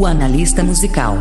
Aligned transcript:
O 0.00 0.06
analista 0.06 0.62
musical. 0.62 1.16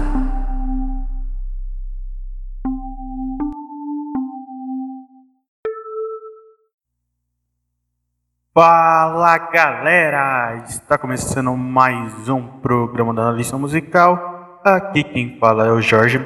Fala 8.53 9.35
galera! 9.51 10.63
Está 10.69 10.95
começando 10.95 11.57
mais 11.57 12.29
um 12.29 12.45
programa 12.59 13.15
da 13.15 13.23
analista 13.23 13.57
musical. 13.57 14.61
Aqui 14.63 15.03
quem 15.03 15.39
fala 15.39 15.65
é 15.65 15.71
o 15.71 15.81
Jorge. 15.81 16.19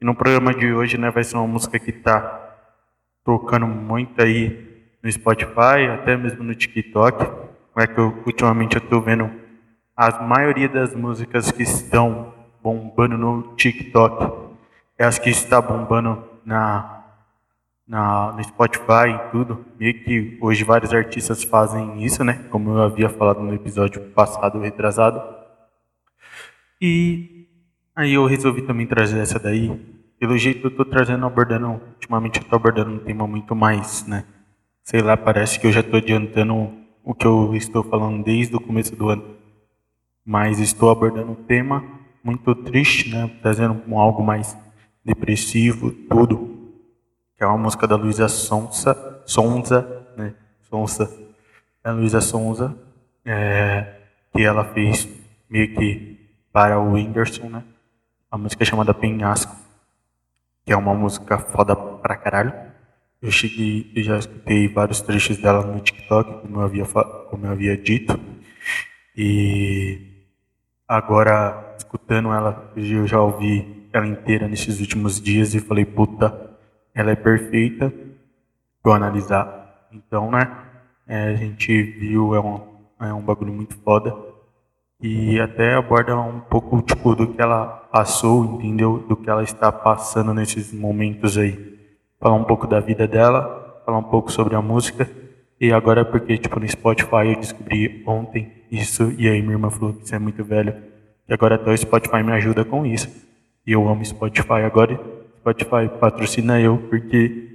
E 0.00 0.04
no 0.04 0.14
programa 0.14 0.54
de 0.54 0.72
hoje 0.72 0.96
né, 0.96 1.10
vai 1.10 1.24
ser 1.24 1.36
uma 1.36 1.48
música 1.48 1.80
que 1.80 1.90
está 1.90 2.60
tocando 3.24 3.66
muito 3.66 4.22
aí 4.22 4.86
no 5.02 5.10
Spotify, 5.10 5.88
até 5.92 6.16
mesmo 6.16 6.44
no 6.44 6.54
TikTok. 6.54 7.28
É 7.76 7.88
que 7.88 7.98
eu, 7.98 8.22
ultimamente 8.24 8.76
eu 8.76 8.82
estou 8.84 9.02
vendo 9.02 9.41
a 10.02 10.20
maioria 10.20 10.68
das 10.68 10.92
músicas 10.96 11.52
que 11.52 11.62
estão 11.62 12.34
bombando 12.60 13.16
no 13.16 13.54
TikTok 13.54 14.50
é 14.98 15.04
as 15.04 15.16
que 15.16 15.30
está 15.30 15.62
bombando 15.62 16.24
na, 16.44 17.04
na 17.86 18.32
no 18.32 18.42
Spotify 18.42 19.10
e 19.14 19.30
tudo. 19.30 19.64
Meio 19.78 20.02
que 20.02 20.38
hoje 20.40 20.64
vários 20.64 20.92
artistas 20.92 21.44
fazem 21.44 22.02
isso, 22.04 22.24
né? 22.24 22.44
Como 22.50 22.70
eu 22.70 22.82
havia 22.82 23.08
falado 23.08 23.40
no 23.42 23.54
episódio 23.54 24.00
passado, 24.10 24.58
retrasado. 24.58 25.22
E 26.80 27.46
aí 27.94 28.14
eu 28.14 28.26
resolvi 28.26 28.62
também 28.62 28.88
trazer 28.88 29.20
essa 29.20 29.38
daí. 29.38 29.70
Pelo 30.18 30.36
jeito 30.36 30.66
eu 30.66 30.70
estou 30.70 30.84
trazendo, 30.84 31.24
abordando, 31.26 31.80
ultimamente 31.94 32.40
eu 32.40 32.42
estou 32.42 32.56
abordando 32.56 32.90
um 32.90 32.98
tema 32.98 33.24
muito 33.28 33.54
mais, 33.54 34.04
né? 34.08 34.24
Sei 34.82 35.00
lá, 35.00 35.16
parece 35.16 35.60
que 35.60 35.66
eu 35.68 35.72
já 35.72 35.78
estou 35.78 35.98
adiantando 35.98 36.72
o 37.04 37.14
que 37.14 37.24
eu 37.24 37.54
estou 37.54 37.84
falando 37.84 38.24
desde 38.24 38.56
o 38.56 38.60
começo 38.60 38.96
do 38.96 39.08
ano 39.08 39.41
mas 40.24 40.58
estou 40.58 40.90
abordando 40.90 41.32
um 41.32 41.34
tema 41.34 41.84
muito 42.22 42.54
triste, 42.54 43.10
né? 43.10 43.30
Trazendo 43.42 43.82
algo 43.96 44.22
mais 44.22 44.56
depressivo, 45.04 45.90
tudo. 45.90 46.72
Que 47.36 47.44
é 47.44 47.46
uma 47.46 47.58
música 47.58 47.86
da 47.86 47.96
Luísa 47.96 48.28
Sonza, 48.28 49.22
Sonza, 49.26 50.06
né? 50.16 50.34
Sonza, 50.62 51.10
a 51.82 51.90
Luísa 51.90 52.20
Sonza, 52.20 52.76
é, 53.24 54.00
que 54.32 54.42
ela 54.42 54.64
fez 54.64 55.08
meio 55.50 55.74
que 55.74 56.20
para 56.52 56.78
o 56.78 56.92
Whindersson, 56.92 57.48
né? 57.48 57.64
A 58.30 58.38
música 58.38 58.62
é 58.62 58.66
chamada 58.66 58.94
Penhasco, 58.94 59.54
que 60.64 60.72
é 60.72 60.76
uma 60.76 60.94
música 60.94 61.38
foda 61.38 61.74
pra 61.74 62.16
caralho. 62.16 62.54
Eu 63.20 63.30
cheguei, 63.30 63.92
eu 63.94 64.02
já 64.02 64.18
escutei 64.18 64.68
vários 64.68 65.00
trechos 65.00 65.36
dela 65.38 65.64
no 65.64 65.80
TikTok, 65.80 66.42
como 66.42 66.56
eu 66.56 66.60
havia, 66.62 66.84
como 66.84 67.46
eu 67.46 67.52
havia 67.52 67.76
dito. 67.76 68.18
E 69.16 70.11
Agora, 70.86 71.74
escutando 71.76 72.32
ela, 72.32 72.72
eu 72.76 73.06
já 73.06 73.20
ouvi 73.20 73.88
ela 73.92 74.06
inteira 74.06 74.48
nesses 74.48 74.80
últimos 74.80 75.20
dias 75.20 75.54
e 75.54 75.60
falei, 75.60 75.84
puta, 75.84 76.50
ela 76.94 77.10
é 77.10 77.16
perfeita. 77.16 77.92
Vou 78.82 78.92
analisar. 78.92 79.88
Então, 79.92 80.30
né, 80.30 80.50
é, 81.06 81.28
a 81.28 81.34
gente 81.34 81.82
viu, 81.82 82.34
é 82.34 82.40
um, 82.40 82.60
é 83.00 83.12
um 83.12 83.22
bagulho 83.22 83.52
muito 83.52 83.76
foda. 83.76 84.14
E 85.00 85.40
até 85.40 85.74
aborda 85.74 86.16
um 86.16 86.40
pouco, 86.40 86.80
tipo, 86.80 87.14
do 87.14 87.26
que 87.26 87.42
ela 87.42 87.66
passou, 87.66 88.44
entendeu? 88.44 89.04
Do 89.08 89.16
que 89.16 89.28
ela 89.28 89.42
está 89.42 89.72
passando 89.72 90.32
nesses 90.32 90.72
momentos 90.72 91.36
aí. 91.36 91.78
Falar 92.20 92.36
um 92.36 92.44
pouco 92.44 92.66
da 92.68 92.78
vida 92.78 93.06
dela, 93.06 93.82
falar 93.84 93.98
um 93.98 94.04
pouco 94.04 94.30
sobre 94.30 94.54
a 94.54 94.62
música. 94.62 95.10
E 95.60 95.72
agora, 95.72 96.04
porque, 96.04 96.38
tipo, 96.38 96.58
no 96.58 96.68
Spotify 96.68 97.32
eu 97.32 97.40
descobri 97.40 98.02
ontem 98.06 98.61
isso, 98.72 99.12
e 99.18 99.28
aí 99.28 99.42
minha 99.42 99.52
irmã 99.52 99.68
falou 99.68 99.92
que 99.92 100.04
isso 100.04 100.14
é 100.14 100.18
muito 100.18 100.42
velho. 100.42 100.74
E 101.28 101.34
agora 101.34 101.56
até 101.56 101.70
o 101.70 101.76
Spotify 101.76 102.22
me 102.22 102.32
ajuda 102.32 102.64
com 102.64 102.86
isso. 102.86 103.06
E 103.66 103.72
eu 103.72 103.86
amo 103.86 104.02
Spotify. 104.02 104.62
Agora 104.64 104.98
Spotify 105.40 105.90
patrocina 106.00 106.58
eu, 106.58 106.78
porque 106.88 107.50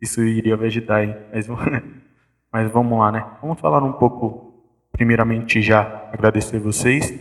isso 0.00 0.22
iria 0.22 0.56
me 0.56 0.64
ajudar, 0.64 1.04
hein? 1.04 1.14
Mas, 1.30 1.46
mas 2.50 2.72
vamos 2.72 2.98
lá, 2.98 3.12
né? 3.12 3.22
Vamos 3.42 3.60
falar 3.60 3.84
um 3.84 3.92
pouco, 3.92 4.64
primeiramente 4.90 5.60
já 5.60 6.08
agradecer 6.10 6.58
vocês. 6.58 7.12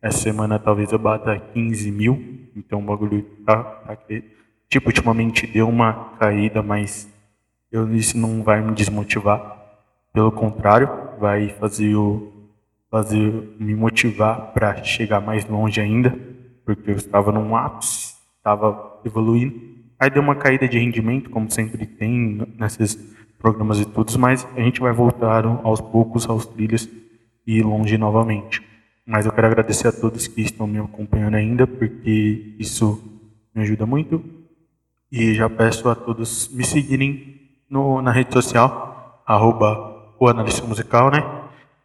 Essa 0.00 0.18
semana 0.18 0.56
talvez 0.60 0.92
eu 0.92 0.98
bata 0.98 1.36
15 1.52 1.90
mil, 1.90 2.48
então 2.54 2.78
o 2.78 2.82
bagulho 2.82 3.22
tá, 3.44 3.56
tá 3.56 3.98
Tipo, 4.68 4.88
ultimamente 4.88 5.48
deu 5.48 5.68
uma 5.68 6.10
caída, 6.18 6.62
mas 6.62 7.12
eu, 7.72 7.92
isso 7.92 8.16
não 8.16 8.40
vai 8.44 8.60
me 8.60 8.72
desmotivar. 8.72 9.58
Pelo 10.12 10.30
contrário, 10.30 10.88
vai 11.18 11.48
fazer 11.48 11.96
o 11.96 12.33
fazer 12.94 13.56
me 13.58 13.74
motivar 13.74 14.52
para 14.52 14.84
chegar 14.84 15.20
mais 15.20 15.44
longe 15.48 15.80
ainda, 15.80 16.16
porque 16.64 16.92
eu 16.92 16.94
estava 16.94 17.32
num 17.32 17.56
ápice, 17.56 18.14
estava 18.36 19.00
evoluindo. 19.04 19.60
Aí 19.98 20.08
deu 20.08 20.22
uma 20.22 20.36
caída 20.36 20.68
de 20.68 20.78
rendimento, 20.78 21.28
como 21.28 21.50
sempre 21.50 21.86
tem 21.86 22.40
nesses 22.56 22.94
programas 23.36 23.80
e 23.80 23.84
tudo, 23.84 24.16
mas 24.16 24.46
a 24.56 24.60
gente 24.60 24.80
vai 24.80 24.92
voltar 24.92 25.44
aos 25.44 25.80
poucos 25.80 26.28
aos 26.28 26.46
trilhos 26.46 26.88
e 27.44 27.60
longe 27.64 27.98
novamente. 27.98 28.62
Mas 29.04 29.26
eu 29.26 29.32
quero 29.32 29.48
agradecer 29.48 29.88
a 29.88 29.92
todos 29.92 30.28
que 30.28 30.42
estão 30.42 30.64
me 30.68 30.78
acompanhando 30.78 31.34
ainda, 31.34 31.66
porque 31.66 32.54
isso 32.60 33.02
me 33.52 33.62
ajuda 33.62 33.84
muito. 33.84 34.22
E 35.10 35.34
já 35.34 35.50
peço 35.50 35.88
a 35.88 35.96
todos 35.96 36.48
me 36.54 36.64
seguirem 36.64 37.40
no, 37.68 38.00
na 38.00 38.12
rede 38.12 38.32
social, 38.32 39.20
arroba 39.26 40.14
o 40.16 40.28
analista 40.28 40.64
musical, 40.64 41.10
né? 41.10 41.43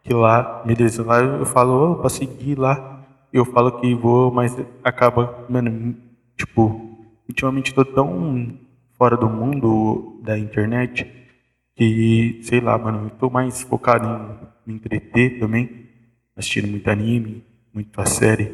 Que 0.09 0.13
lá, 0.15 0.63
beleza, 0.65 1.03
lá 1.03 1.19
eu 1.19 1.45
falo, 1.45 1.91
oh, 1.91 1.95
para 1.97 2.09
seguir 2.09 2.57
lá, 2.57 3.05
eu 3.31 3.45
falo 3.45 3.79
que 3.79 3.93
vou, 3.93 4.31
mas 4.31 4.57
acaba, 4.83 5.45
mano, 5.47 5.95
tipo, 6.35 6.97
ultimamente 7.27 7.75
tô 7.75 7.85
tão 7.85 8.57
fora 8.97 9.15
do 9.15 9.29
mundo 9.29 10.19
da 10.23 10.35
internet 10.35 11.05
que, 11.75 12.39
sei 12.41 12.59
lá, 12.59 12.75
mano, 12.75 13.05
eu 13.05 13.09
tô 13.19 13.29
mais 13.29 13.61
focado 13.61 14.07
em 14.65 14.71
me 14.71 14.79
entreter 14.79 15.39
também, 15.39 15.87
assistindo 16.35 16.67
muito 16.67 16.89
anime, 16.89 17.43
muito 17.71 18.01
a 18.01 18.05
série, 18.07 18.51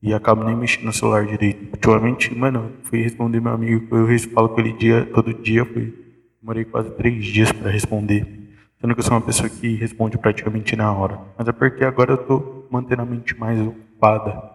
e 0.00 0.14
acabo 0.14 0.44
nem 0.44 0.54
mexendo 0.54 0.84
no 0.84 0.92
celular 0.92 1.26
direito. 1.26 1.68
Ultimamente, 1.72 2.32
mano, 2.32 2.70
fui 2.84 3.02
responder 3.02 3.40
meu 3.40 3.52
amigo, 3.52 3.88
eu 3.90 4.18
falo 4.30 4.50
com 4.50 4.60
ele 4.60 4.72
dia, 4.74 5.04
todo 5.12 5.34
dia, 5.34 5.64
fui, 5.64 5.92
demorei 6.40 6.64
quase 6.64 6.90
três 6.92 7.24
dias 7.26 7.50
para 7.50 7.72
responder. 7.72 8.45
Sendo 8.80 8.94
que 8.94 9.00
eu 9.00 9.04
sou 9.04 9.14
uma 9.14 9.22
pessoa 9.22 9.48
que 9.48 9.74
responde 9.74 10.18
praticamente 10.18 10.76
na 10.76 10.92
hora. 10.92 11.18
Mas 11.38 11.48
é 11.48 11.52
porque 11.52 11.84
agora 11.84 12.12
eu 12.12 12.20
estou 12.20 12.68
mantendo 12.70 13.02
a 13.02 13.06
mente 13.06 13.38
mais 13.38 13.60
ocupada 13.60 14.50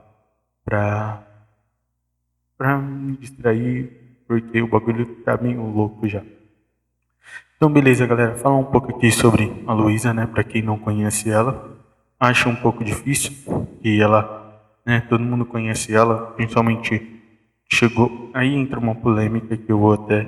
para 0.64 1.28
para 2.58 2.78
me 2.78 3.18
distrair, 3.18 3.90
porque 4.28 4.62
o 4.62 4.68
bagulho 4.68 5.08
tá 5.26 5.36
meio 5.36 5.64
louco 5.64 6.08
já. 6.08 6.22
Então, 7.58 7.74
beleza, 7.74 8.06
galera. 8.06 8.36
Falar 8.36 8.58
um 8.58 8.66
pouco 8.66 8.96
aqui 8.96 9.12
sobre 9.12 9.64
a 9.66 9.74
Luísa, 9.74 10.14
né? 10.14 10.28
Para 10.28 10.44
quem 10.44 10.62
não 10.62 10.78
conhece 10.78 11.30
ela, 11.30 11.76
acho 12.20 12.48
um 12.50 12.56
pouco 12.56 12.84
difícil. 12.84 13.68
E 13.84 14.00
ela, 14.00 14.62
né? 14.86 15.02
Todo 15.02 15.24
mundo 15.24 15.44
conhece 15.44 15.94
ela, 15.94 16.28
principalmente 16.34 17.20
chegou. 17.68 18.30
Aí 18.34 18.54
entra 18.54 18.80
uma 18.80 18.94
polêmica 18.94 19.58
que 19.58 19.72
eu 19.72 19.80
vou 19.80 19.94
até 19.94 20.28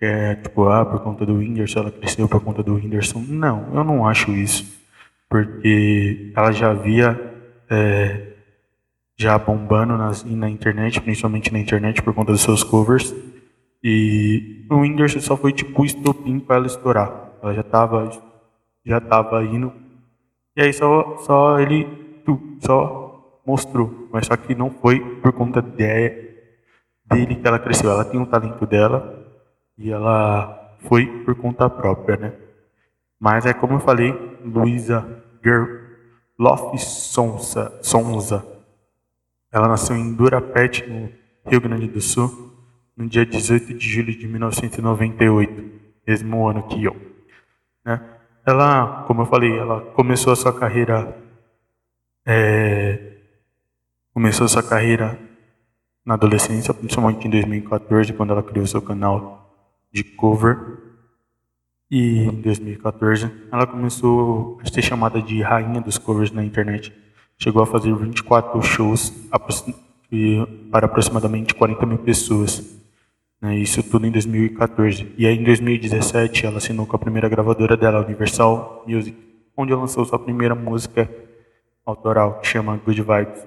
é 0.00 0.34
tipo, 0.34 0.68
ah, 0.68 0.84
por 0.84 1.00
conta 1.00 1.24
do 1.24 1.36
Whindersson, 1.36 1.80
ela 1.80 1.90
cresceu 1.90 2.28
por 2.28 2.40
conta 2.42 2.62
do 2.62 2.74
Whindersson. 2.74 3.24
Não, 3.28 3.68
eu 3.74 3.84
não 3.84 4.06
acho 4.06 4.30
isso. 4.32 4.76
Porque 5.28 6.32
ela 6.36 6.52
já 6.52 6.72
via 6.72 7.18
é, 7.70 8.32
já 9.16 9.38
bombando 9.38 9.96
nas, 9.96 10.24
na 10.24 10.50
internet, 10.50 11.00
principalmente 11.00 11.52
na 11.52 11.58
internet 11.58 12.02
por 12.02 12.14
conta 12.14 12.32
dos 12.32 12.42
seus 12.42 12.62
covers. 12.62 13.14
E 13.82 14.66
o 14.70 14.76
Whindersson 14.76 15.20
só 15.20 15.36
foi 15.36 15.52
tipo 15.52 15.82
o 15.82 15.84
estopim 15.84 16.38
para 16.38 16.56
ela 16.56 16.66
estourar. 16.66 17.32
Ela 17.42 17.54
já 17.54 17.60
estava 17.62 18.10
já 18.84 19.00
tava 19.00 19.42
indo. 19.44 19.72
E 20.56 20.62
aí 20.62 20.72
só, 20.72 21.16
só 21.18 21.58
ele 21.58 21.86
só 22.60 23.40
mostrou. 23.44 24.08
Mas 24.12 24.26
só 24.26 24.36
que 24.36 24.54
não 24.54 24.70
foi 24.70 25.00
por 25.20 25.32
conta 25.32 25.60
de, 25.60 26.34
dele 27.04 27.34
que 27.34 27.46
ela 27.46 27.58
cresceu. 27.58 27.90
Ela 27.90 28.04
tem 28.04 28.20
o 28.20 28.26
talento 28.26 28.64
dela, 28.64 29.25
e 29.76 29.90
ela 29.90 30.76
foi 30.80 31.06
por 31.24 31.34
conta 31.34 31.68
própria, 31.68 32.16
né? 32.16 32.32
Mas 33.18 33.46
é 33.46 33.52
como 33.52 33.74
eu 33.74 33.80
falei, 33.80 34.12
Luísa 34.44 35.22
Gerloff 35.42 36.78
Sonza, 36.78 37.78
Sonza. 37.82 38.46
Ela 39.50 39.68
nasceu 39.68 39.96
em 39.96 40.14
Durapet, 40.14 40.86
no 40.86 41.10
Rio 41.50 41.60
Grande 41.60 41.88
do 41.88 42.00
Sul, 42.00 42.52
no 42.96 43.08
dia 43.08 43.24
18 43.24 43.74
de 43.74 43.88
julho 43.88 44.16
de 44.16 44.26
1998, 44.26 45.64
mesmo 46.06 46.46
ano 46.46 46.62
que 46.64 46.84
eu. 46.84 46.96
Né? 47.84 48.00
Ela, 48.44 49.04
como 49.06 49.22
eu 49.22 49.26
falei, 49.26 49.58
ela 49.58 49.80
começou 49.80 50.32
a 50.32 50.36
sua 50.36 50.52
carreira 50.52 51.16
é, 52.26 53.16
começou 54.12 54.46
a 54.46 54.48
sua 54.48 54.62
carreira 54.62 55.18
na 56.04 56.14
adolescência, 56.14 56.72
principalmente 56.72 57.26
em 57.26 57.30
2014, 57.30 58.12
quando 58.14 58.32
ela 58.32 58.42
criou 58.42 58.66
seu 58.66 58.80
canal 58.80 59.35
de 59.96 60.04
cover. 60.04 60.76
E 61.90 62.24
em 62.24 62.40
2014 62.42 63.30
ela 63.50 63.66
começou 63.66 64.58
a 64.62 64.68
ser 64.68 64.82
chamada 64.82 65.22
de 65.22 65.40
rainha 65.40 65.80
dos 65.80 65.96
covers 65.96 66.30
na 66.30 66.44
internet. 66.44 66.92
chegou 67.38 67.62
a 67.62 67.66
fazer 67.66 67.94
24 67.94 68.60
shows 68.62 69.10
para 70.70 70.86
aproximadamente 70.86 71.54
40 71.54 71.86
mil 71.86 71.98
pessoas. 71.98 72.76
Né, 73.40 73.56
isso 73.58 73.82
tudo 73.82 74.06
em 74.06 74.10
2014. 74.10 75.14
E 75.16 75.26
aí 75.26 75.38
em 75.38 75.44
2017 75.44 76.46
ela 76.46 76.58
assinou 76.58 76.86
com 76.86 76.96
a 76.96 76.98
primeira 76.98 77.28
gravadora 77.28 77.76
dela, 77.76 78.04
Universal 78.04 78.84
Music, 78.86 79.16
onde 79.56 79.72
ela 79.72 79.80
lançou 79.80 80.04
sua 80.04 80.18
primeira 80.18 80.54
música 80.54 81.08
autoral, 81.84 82.40
que 82.40 82.48
chama 82.48 82.80
Good 82.84 83.02
Vibes. 83.02 83.46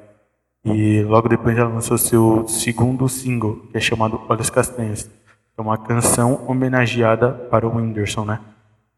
E 0.65 1.03
logo 1.03 1.27
depois 1.27 1.57
ela 1.57 1.69
lançou 1.69 1.97
seu 1.97 2.47
segundo 2.47 3.07
single, 3.09 3.67
que 3.71 3.77
é 3.77 3.79
chamado 3.79 4.21
Olhos 4.29 4.49
Castanhos, 4.49 5.03
que 5.03 5.11
é 5.59 5.61
uma 5.61 5.77
canção 5.77 6.45
homenageada 6.47 7.31
para 7.31 7.67
o 7.67 7.75
Whindersson, 7.75 8.23
né? 8.23 8.39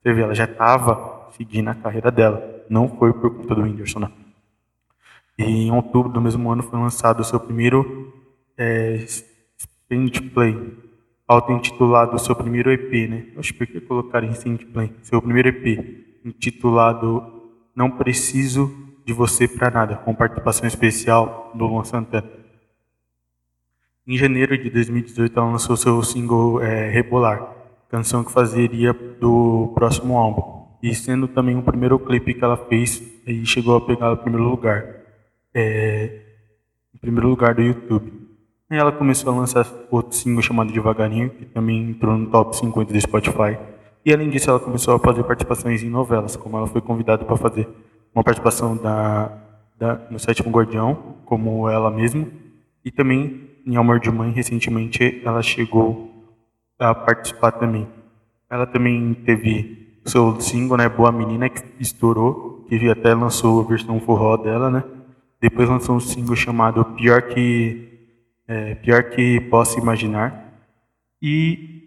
Você 0.01 0.13
vê, 0.13 0.21
ela 0.21 0.35
já 0.35 0.45
estava 0.45 1.27
seguindo 1.35 1.69
a 1.69 1.75
carreira 1.75 2.11
dela, 2.11 2.63
não 2.69 2.87
foi 2.87 3.11
por 3.13 3.35
conta 3.35 3.55
do 3.55 3.63
Whindersson, 3.63 3.99
né? 3.99 4.11
E 5.37 5.43
em 5.43 5.71
outubro 5.71 6.11
do 6.11 6.21
mesmo 6.21 6.51
ano 6.51 6.61
foi 6.61 6.79
lançado 6.79 7.21
o 7.21 7.23
seu 7.23 7.39
primeiro 7.39 8.13
é, 8.57 9.03
Play, 10.33 10.77
auto-intitulado 11.27 12.19
seu 12.19 12.35
primeiro 12.35 12.71
EP, 12.71 13.09
né? 13.09 13.25
Por 13.33 13.67
que 13.67 13.81
colocar 13.81 14.23
em 14.23 14.31
Sprint 14.31 14.65
Play? 14.67 14.93
Seu 15.01 15.21
primeiro 15.21 15.49
EP, 15.49 16.21
intitulado 16.23 17.51
Não 17.75 17.89
Preciso 17.89 18.71
de 19.03 19.13
Você 19.13 19.47
para 19.47 19.71
Nada, 19.71 19.95
com 19.95 20.13
participação 20.13 20.67
especial 20.67 21.51
do 21.55 21.65
Luan 21.65 21.83
Santana. 21.83 22.40
Em 24.07 24.17
janeiro 24.17 24.57
de 24.57 24.67
2018, 24.71 25.37
ela 25.37 25.51
lançou 25.51 25.77
seu 25.77 26.01
single 26.01 26.59
é, 26.59 26.89
Rebolar, 26.89 27.55
canção 27.87 28.23
que 28.23 28.31
fazeria 28.31 28.93
do 28.93 29.71
próximo 29.75 30.17
álbum, 30.17 30.65
e 30.81 30.95
sendo 30.95 31.27
também 31.27 31.55
o 31.55 31.61
primeiro 31.61 31.99
clipe 31.99 32.33
que 32.33 32.43
ela 32.43 32.57
fez 32.57 32.99
e 33.27 33.45
chegou 33.45 33.77
a 33.77 33.81
pegar 33.81 34.11
o 34.11 34.17
primeiro 34.17 34.49
lugar, 34.49 34.83
é, 35.53 36.19
em 36.95 36.97
primeiro 36.97 37.29
lugar 37.29 37.53
do 37.53 37.61
YouTube. 37.61 38.11
E 38.71 38.75
ela 38.75 38.91
começou 38.91 39.31
a 39.31 39.35
lançar 39.35 39.67
outro 39.91 40.17
single 40.17 40.41
chamado 40.41 40.73
Devagarinho, 40.73 41.29
que 41.29 41.45
também 41.45 41.91
entrou 41.91 42.17
no 42.17 42.25
top 42.31 42.57
50 42.57 42.91
do 42.91 42.99
Spotify. 43.01 43.59
E 44.03 44.11
além 44.11 44.31
disso, 44.31 44.49
ela 44.49 44.59
começou 44.59 44.95
a 44.95 44.99
fazer 44.99 45.23
participações 45.23 45.83
em 45.83 45.89
novelas, 45.91 46.35
como 46.35 46.57
ela 46.57 46.65
foi 46.65 46.81
convidada 46.81 47.23
para 47.23 47.37
fazer 47.37 47.69
uma 48.15 48.23
participação 48.23 48.75
da, 48.75 49.31
da, 49.77 50.07
no 50.09 50.17
Sétimo 50.17 50.49
Guardião, 50.49 51.17
como 51.23 51.69
ela 51.69 51.91
mesma, 51.91 52.25
e 52.83 52.89
também 52.89 53.50
em 53.65 53.77
Amor 53.77 53.99
de 53.99 54.11
Mãe, 54.11 54.31
recentemente, 54.31 55.21
ela 55.25 55.41
chegou 55.41 56.11
a 56.79 56.93
participar 56.93 57.51
também. 57.51 57.87
Ela 58.49 58.65
também 58.65 59.13
teve 59.13 59.99
seu 60.05 60.39
single, 60.41 60.77
né, 60.77 60.89
Boa 60.89 61.11
Menina, 61.11 61.49
que 61.49 61.63
estourou, 61.79 62.65
que 62.67 62.89
até 62.89 63.13
lançou 63.13 63.61
a 63.61 63.67
versão 63.67 63.99
forró 63.99 64.37
dela, 64.37 64.69
né? 64.69 64.83
Depois 65.39 65.69
lançou 65.69 65.95
um 65.95 65.99
single 65.99 66.35
chamado 66.35 66.83
Pior 66.85 67.21
que 67.23 67.89
é, 68.47 68.75
Pior 68.75 69.03
que 69.03 69.39
Posso 69.41 69.79
Imaginar. 69.79 70.53
E 71.21 71.81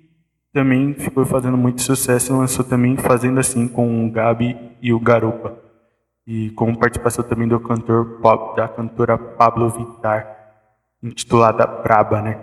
também 0.52 0.94
ficou 0.94 1.24
fazendo 1.26 1.56
muito 1.56 1.82
sucesso, 1.82 2.36
lançou 2.36 2.64
também 2.64 2.96
Fazendo 2.96 3.40
Assim 3.40 3.66
com 3.66 4.06
o 4.06 4.10
Gabi 4.10 4.56
e 4.80 4.92
o 4.92 5.00
Garupa 5.00 5.64
e 6.26 6.50
com 6.50 6.74
participação 6.74 7.24
também 7.24 7.46
do 7.46 7.60
cantor 7.60 8.20
da 8.56 8.66
cantora 8.66 9.18
Pablo 9.18 9.68
Vittar, 9.68 10.33
intitulada 11.04 11.64
Braba, 11.66 12.22
né? 12.22 12.38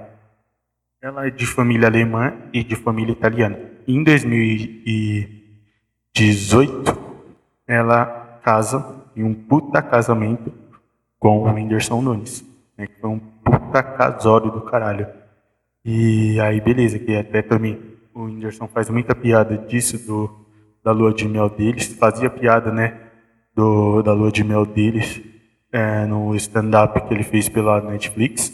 Ela 1.02 1.28
é 1.28 1.32
de 1.32 1.48
família 1.48 1.88
alemã 1.88 2.34
e 2.54 2.64
de 2.64 2.76
família 2.76 3.12
italiana. 3.12 3.58
Em 3.88 4.04
2018, 4.04 6.96
ela 7.68 8.40
casa 8.44 9.02
em 9.16 9.24
um 9.24 9.34
puta 9.34 9.82
casamento 9.82 10.54
com 11.18 11.40
o 11.40 11.52
Whindersson 11.52 12.00
Nunes, 12.02 12.46
né? 12.78 12.86
Que 12.86 13.02
foi 13.02 13.10
um 13.10 13.20
puta 13.20 13.82
casório 13.82 14.52
do 14.52 14.62
caralho. 14.62 15.08
E 15.84 16.40
aí, 16.40 16.62
beleza, 16.62 17.00
que 17.00 17.18
até 17.18 17.42
também 17.42 17.82
o 18.14 18.26
Whindersson 18.26 18.68
faz 18.68 18.88
muita 18.90 19.16
piada 19.16 19.58
disso, 19.58 19.98
do, 20.06 20.30
da 20.84 20.92
lua 20.92 21.12
de 21.12 21.28
mel 21.28 21.50
deles, 21.50 21.88
fazia 21.96 22.30
piada, 22.30 22.72
né? 22.72 23.10
do, 23.56 24.02
da 24.02 24.14
lua 24.14 24.32
de 24.32 24.44
mel 24.44 24.66
deles 24.66 25.22
é, 25.72 26.06
no 26.06 26.36
stand-up 26.36 27.00
que 27.08 27.14
ele 27.14 27.24
fez 27.24 27.48
pela 27.48 27.82
Netflix. 27.82 28.52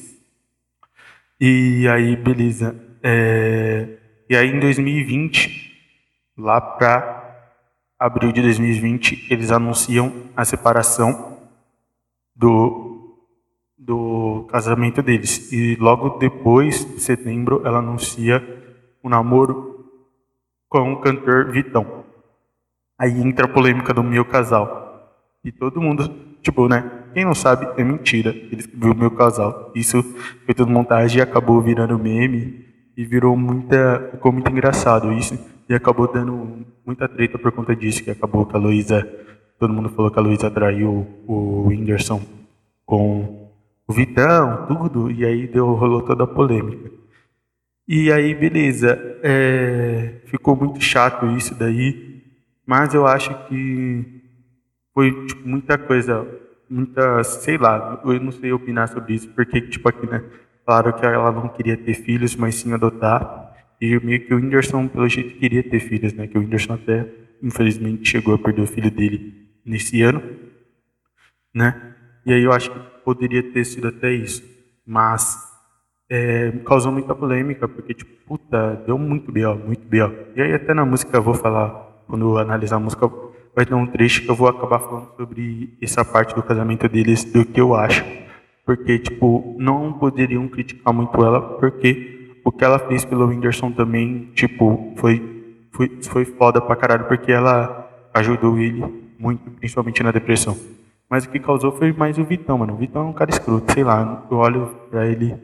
E 1.40 1.88
aí, 1.88 2.16
beleza. 2.16 2.76
É, 3.04 3.98
e 4.30 4.36
aí, 4.36 4.50
em 4.50 4.60
2020, 4.60 5.72
lá 6.38 6.60
para 6.60 7.18
abril 8.00 8.32
de 8.32 8.42
2020, 8.42 9.28
eles 9.32 9.52
anunciam 9.52 10.12
a 10.36 10.46
separação 10.46 11.38
do, 12.36 13.18
do 13.78 14.48
casamento 14.50 15.02
deles. 15.02 15.52
E 15.52 15.76
logo 15.76 16.18
depois, 16.18 16.84
em 16.84 17.00
setembro, 17.00 17.62
ela 17.66 17.80
anuncia 17.80 18.44
o 19.02 19.08
um 19.08 19.10
namoro 19.10 19.86
com 20.70 20.94
o 20.94 21.02
cantor 21.02 21.52
Vitão. 21.52 22.06
Aí 23.00 23.22
entra 23.22 23.46
a 23.46 23.50
polêmica 23.50 23.94
do 23.94 24.04
meu 24.04 24.26
casal. 24.26 25.14
E 25.44 25.52
todo 25.52 25.82
mundo, 25.82 26.10
tipo, 26.42 26.68
né? 26.68 26.97
Quem 27.18 27.26
não 27.26 27.34
sabe, 27.34 27.68
é 27.82 27.84
mentira. 27.84 28.30
Ele 28.30 28.58
escreveu 28.60 28.94
meu 28.94 29.10
casal. 29.10 29.72
Isso 29.74 30.04
foi 30.46 30.54
tudo 30.54 30.72
montagem 30.72 31.18
e 31.18 31.22
acabou 31.24 31.60
virando 31.60 31.98
meme. 31.98 32.64
E 32.96 33.04
virou 33.04 33.36
muita. 33.36 34.10
Ficou 34.12 34.32
muito 34.32 34.52
engraçado 34.52 35.12
isso. 35.12 35.34
E 35.68 35.74
acabou 35.74 36.08
dando 36.14 36.64
muita 36.86 37.10
treta 37.10 37.40
por 37.40 37.52
conta 37.52 37.76
disso. 37.76 38.04
Que 38.04 38.12
acabou 38.12 38.46
que 38.46 38.56
a 38.56 38.60
Luísa. 38.60 39.04
Todo 39.58 39.74
mundo 39.74 39.90
falou 39.90 40.12
que 40.12 40.20
a 40.20 40.22
Luísa 40.22 40.52
traiu 40.52 41.08
o 41.26 41.66
Whindersson 41.66 42.22
com 42.86 43.50
o 43.88 43.92
Vitão, 43.92 44.68
tudo. 44.68 45.10
E 45.10 45.26
aí 45.26 45.48
deu, 45.48 45.74
rolou 45.74 46.04
toda 46.04 46.26
a 46.26 46.28
polêmica. 46.28 46.92
E 47.88 48.12
aí, 48.12 48.36
beleza. 48.36 48.96
É, 49.24 50.22
ficou 50.28 50.56
muito 50.56 50.80
chato 50.82 51.26
isso 51.36 51.56
daí. 51.56 52.22
Mas 52.64 52.94
eu 52.94 53.08
acho 53.08 53.34
que 53.48 54.22
foi 54.94 55.26
tipo, 55.26 55.50
muita 55.50 55.80
coisa, 55.80 56.28
muita, 56.70 57.24
sei 57.24 57.58
lá, 57.58 58.02
eu 58.04 58.20
não 58.20 58.32
sei 58.32 58.52
opinar 58.52 58.88
sobre 58.88 59.14
isso, 59.14 59.30
porque, 59.30 59.62
tipo, 59.62 59.88
aqui, 59.88 60.06
né, 60.08 60.24
claro 60.66 60.94
que 60.94 61.06
ela 61.06 61.32
não 61.32 61.48
queria 61.50 61.78
ter 61.78 61.94
filhos, 61.94 62.36
mas 62.36 62.56
sim 62.56 62.74
adotar, 62.74 63.54
e 63.80 64.00
meio 64.00 64.26
que 64.26 64.34
o 64.34 64.38
Whindersson, 64.38 64.88
pelo 64.88 65.08
jeito, 65.08 65.38
queria 65.38 65.64
ter 65.64 65.80
filhos, 65.80 66.14
né, 66.14 66.28
que 66.28 66.38
o 66.38 66.42
Whindersson 66.42 66.74
até, 66.74 67.06
infelizmente, 67.42 68.10
chegou 68.10 68.36
a 68.36 68.40
perder 68.40 68.62
o 68.62 68.68
filho 68.68 68.92
dele 68.92 69.50
nesse 69.66 70.02
ano, 70.02 70.22
né, 71.54 71.96
e 72.26 72.34
aí 72.34 72.44
eu 72.44 72.52
acho 72.52 72.72
que 72.72 72.80
poderia 73.04 73.44
ter 73.52 73.64
sido 73.64 73.88
até 73.88 74.12
isso, 74.12 74.44
mas 74.86 75.48
é, 76.10 76.52
causou 76.66 76.92
muita 76.92 77.14
polêmica, 77.14 77.68
porque, 77.68 77.94
tipo, 77.94 78.12
puta, 78.26 78.76
deu 78.86 78.98
muito 78.98 79.32
B.O., 79.32 79.56
muito 79.56 79.86
B.O. 79.88 80.12
E 80.36 80.42
aí 80.42 80.54
até 80.54 80.74
na 80.74 80.86
música 80.86 81.18
eu 81.18 81.22
vou 81.22 81.34
falar, 81.34 81.70
quando 82.08 82.34
eu 82.34 82.38
analisar 82.38 82.78
a 82.78 82.80
música, 82.80 83.10
vai 83.58 83.66
ter 83.66 83.74
um 83.74 83.88
trecho 83.88 84.22
que 84.22 84.30
eu 84.30 84.36
vou 84.36 84.48
acabar 84.48 84.78
falando 84.78 85.10
sobre 85.18 85.76
essa 85.82 86.06
parte 86.06 86.36
do 86.36 86.44
casamento 86.44 86.88
deles, 86.88 87.24
do 87.24 87.44
que 87.44 87.60
eu 87.60 87.74
acho. 87.74 88.06
Porque, 88.64 89.00
tipo, 89.00 89.56
não 89.58 89.94
poderiam 89.94 90.48
criticar 90.48 90.94
muito 90.94 91.18
ela, 91.26 91.42
porque 91.58 92.36
o 92.46 92.52
que 92.52 92.64
ela 92.64 92.78
fez 92.78 93.04
pelo 93.04 93.26
Whindersson 93.26 93.72
também, 93.72 94.30
tipo, 94.36 94.94
foi, 94.98 95.68
foi, 95.72 95.90
foi 96.04 96.24
foda 96.24 96.62
pra 96.62 96.76
caralho, 96.76 97.06
porque 97.06 97.32
ela 97.32 97.90
ajudou 98.14 98.60
ele 98.60 98.86
muito, 99.18 99.50
principalmente 99.50 100.04
na 100.04 100.12
depressão. 100.12 100.56
Mas 101.10 101.26
o 101.26 101.30
que 101.30 101.40
causou 101.40 101.72
foi 101.72 101.92
mais 101.92 102.20
o 102.20 102.24
Vitão, 102.24 102.60
mano. 102.60 102.76
O 102.76 102.78
Vitão 102.78 103.08
é 103.08 103.10
um 103.10 103.14
cara 103.14 103.32
escroto, 103.32 103.74
sei 103.74 103.84
lá. 103.84 104.24
Eu 104.30 104.38
olho 104.38 104.68
pra 104.92 105.08
ele, 105.08 105.36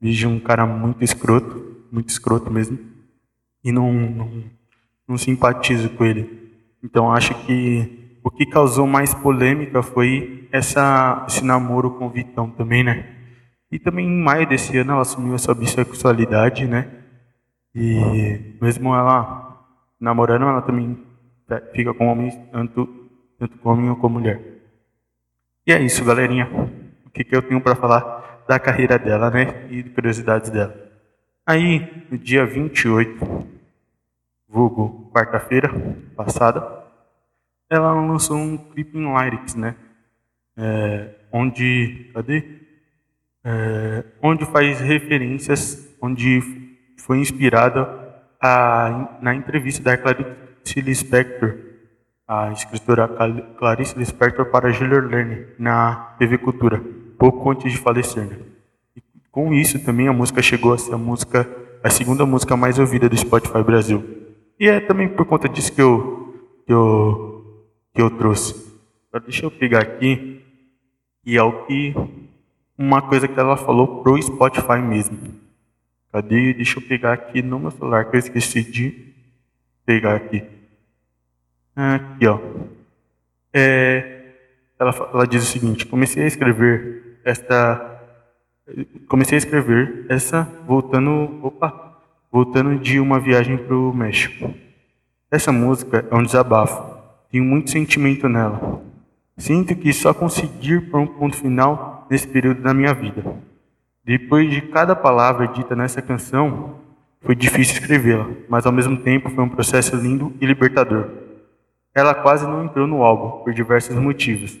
vejo 0.00 0.30
um 0.30 0.40
cara 0.40 0.64
muito 0.64 1.04
escroto, 1.04 1.76
muito 1.92 2.08
escroto 2.08 2.50
mesmo. 2.50 2.78
E 3.62 3.70
não, 3.70 3.92
não, 3.92 4.30
não 5.06 5.18
simpatizo 5.18 5.90
com 5.90 6.06
ele. 6.06 6.40
Então 6.82 7.12
acho 7.12 7.34
que 7.46 8.18
o 8.22 8.30
que 8.30 8.46
causou 8.46 8.86
mais 8.86 9.14
polêmica 9.14 9.82
foi 9.82 10.48
essa, 10.52 11.24
esse 11.28 11.44
namoro 11.44 11.92
com 11.92 12.06
o 12.06 12.10
Vitão 12.10 12.50
também, 12.50 12.82
né? 12.82 13.06
E 13.70 13.78
também 13.78 14.06
em 14.06 14.22
maio 14.22 14.48
desse 14.48 14.76
ano 14.76 14.92
ela 14.92 15.02
assumiu 15.02 15.34
essa 15.34 15.54
bissexualidade, 15.54 16.66
né? 16.66 16.88
E 17.74 18.56
mesmo 18.60 18.94
ela 18.94 19.64
namorando, 20.00 20.46
ela 20.46 20.62
também 20.62 20.98
fica 21.72 21.92
com 21.94 22.06
homens, 22.06 22.36
tanto, 22.50 22.88
tanto 23.38 23.58
com 23.58 23.70
homem 23.70 23.90
ou 23.90 23.96
com 23.96 24.08
mulher. 24.08 24.40
E 25.66 25.72
é 25.72 25.80
isso, 25.80 26.04
galerinha. 26.04 26.48
O 27.04 27.10
que, 27.10 27.22
que 27.22 27.36
eu 27.36 27.42
tenho 27.42 27.60
para 27.60 27.76
falar 27.76 28.44
da 28.48 28.58
carreira 28.58 28.98
dela, 28.98 29.30
né? 29.30 29.66
E 29.70 29.82
de 29.82 29.90
curiosidades 29.90 30.50
dela. 30.50 30.74
Aí, 31.46 32.06
no 32.10 32.18
dia 32.18 32.46
28 32.46 33.46
vulgo 34.50 35.10
quarta-feira 35.14 35.70
passada, 36.16 36.84
ela 37.68 37.92
lançou 37.92 38.36
um 38.36 38.58
clipe 38.58 38.98
em 38.98 39.14
lyrics, 39.14 39.54
né? 39.54 39.76
É, 40.56 41.14
onde, 41.32 42.10
cadê? 42.12 42.44
É, 43.44 44.04
onde 44.20 44.44
faz 44.46 44.80
referências, 44.80 45.88
onde 46.02 46.42
foi 46.98 47.18
inspirada 47.18 47.88
a, 48.42 49.18
na 49.22 49.34
entrevista 49.34 49.82
da 49.82 49.96
Clarice 49.96 50.80
Lispector 50.80 51.70
a 52.32 52.52
escritora 52.52 53.08
Clarice 53.58 53.98
Lispector 53.98 54.46
para 54.46 54.70
Julia 54.70 55.00
Lerner 55.00 55.52
na 55.58 56.14
TV 56.16 56.38
Cultura, 56.38 56.80
pouco 57.18 57.50
antes 57.50 57.72
de 57.72 57.76
falecer. 57.76 58.24
Né? 58.24 58.36
E 58.94 59.02
com 59.32 59.52
isso 59.52 59.84
também 59.84 60.06
a 60.06 60.12
música 60.12 60.40
chegou 60.40 60.72
a 60.72 60.78
ser 60.78 60.94
a 60.94 60.96
música, 60.96 61.44
a 61.82 61.90
segunda 61.90 62.24
música 62.24 62.56
mais 62.56 62.78
ouvida 62.78 63.08
do 63.08 63.16
Spotify 63.16 63.64
Brasil. 63.64 64.04
E 64.60 64.68
é 64.68 64.78
também 64.78 65.08
por 65.08 65.24
conta 65.24 65.48
disso 65.48 65.72
que 65.72 65.80
eu, 65.80 66.34
que 66.66 66.72
eu, 66.72 67.66
que 67.94 68.02
eu 68.02 68.10
trouxe. 68.10 68.78
Deixa 69.24 69.46
eu 69.46 69.50
pegar 69.50 69.80
aqui, 69.80 70.44
e 71.24 71.38
é 71.38 71.42
o 71.42 71.64
que 71.64 71.94
uma 72.76 73.00
coisa 73.00 73.26
que 73.26 73.40
ela 73.40 73.56
falou 73.56 74.02
pro 74.02 74.20
Spotify 74.22 74.76
mesmo. 74.76 75.18
Cadê? 76.12 76.52
Deixa 76.52 76.78
eu 76.78 76.82
pegar 76.82 77.14
aqui 77.14 77.40
no 77.40 77.58
meu 77.58 77.70
celular 77.70 78.10
que 78.10 78.16
eu 78.16 78.18
esqueci 78.18 78.62
de 78.62 79.14
pegar 79.86 80.16
aqui. 80.16 80.44
Aqui, 81.74 82.26
ó. 82.26 82.38
É, 83.54 84.34
ela, 84.78 84.94
ela 85.14 85.26
diz 85.26 85.42
o 85.42 85.46
seguinte: 85.46 85.86
comecei 85.86 86.24
a 86.24 86.26
escrever 86.26 87.20
esta. 87.24 87.86
Comecei 89.08 89.36
a 89.36 89.38
escrever 89.38 90.04
essa 90.10 90.42
voltando. 90.66 91.40
Opa! 91.42 91.89
Voltando 92.30 92.78
de 92.78 93.00
uma 93.00 93.18
viagem 93.18 93.56
para 93.56 93.74
o 93.74 93.92
México. 93.92 94.54
Essa 95.30 95.50
música 95.50 96.06
é 96.10 96.14
um 96.14 96.22
desabafo. 96.22 96.96
Tenho 97.30 97.44
muito 97.44 97.70
sentimento 97.70 98.28
nela. 98.28 98.82
Sinto 99.36 99.74
que 99.74 99.92
só 99.92 100.14
conseguir 100.14 100.90
pôr 100.90 101.00
um 101.00 101.06
ponto 101.06 101.36
final 101.36 102.06
nesse 102.10 102.28
período 102.28 102.62
da 102.62 102.72
minha 102.74 102.94
vida. 102.94 103.24
Depois 104.04 104.50
de 104.50 104.60
cada 104.60 104.94
palavra 104.94 105.48
dita 105.48 105.74
nessa 105.74 106.00
canção, 106.00 106.76
foi 107.20 107.34
difícil 107.34 107.74
escrevê-la, 107.74 108.28
mas 108.48 108.64
ao 108.64 108.72
mesmo 108.72 108.96
tempo 108.96 109.30
foi 109.30 109.44
um 109.44 109.48
processo 109.48 109.96
lindo 109.96 110.32
e 110.40 110.46
libertador. 110.46 111.08
Ela 111.94 112.14
quase 112.14 112.46
não 112.46 112.64
entrou 112.64 112.86
no 112.86 113.02
álbum 113.02 113.42
por 113.42 113.52
diversos 113.52 113.96
motivos, 113.96 114.58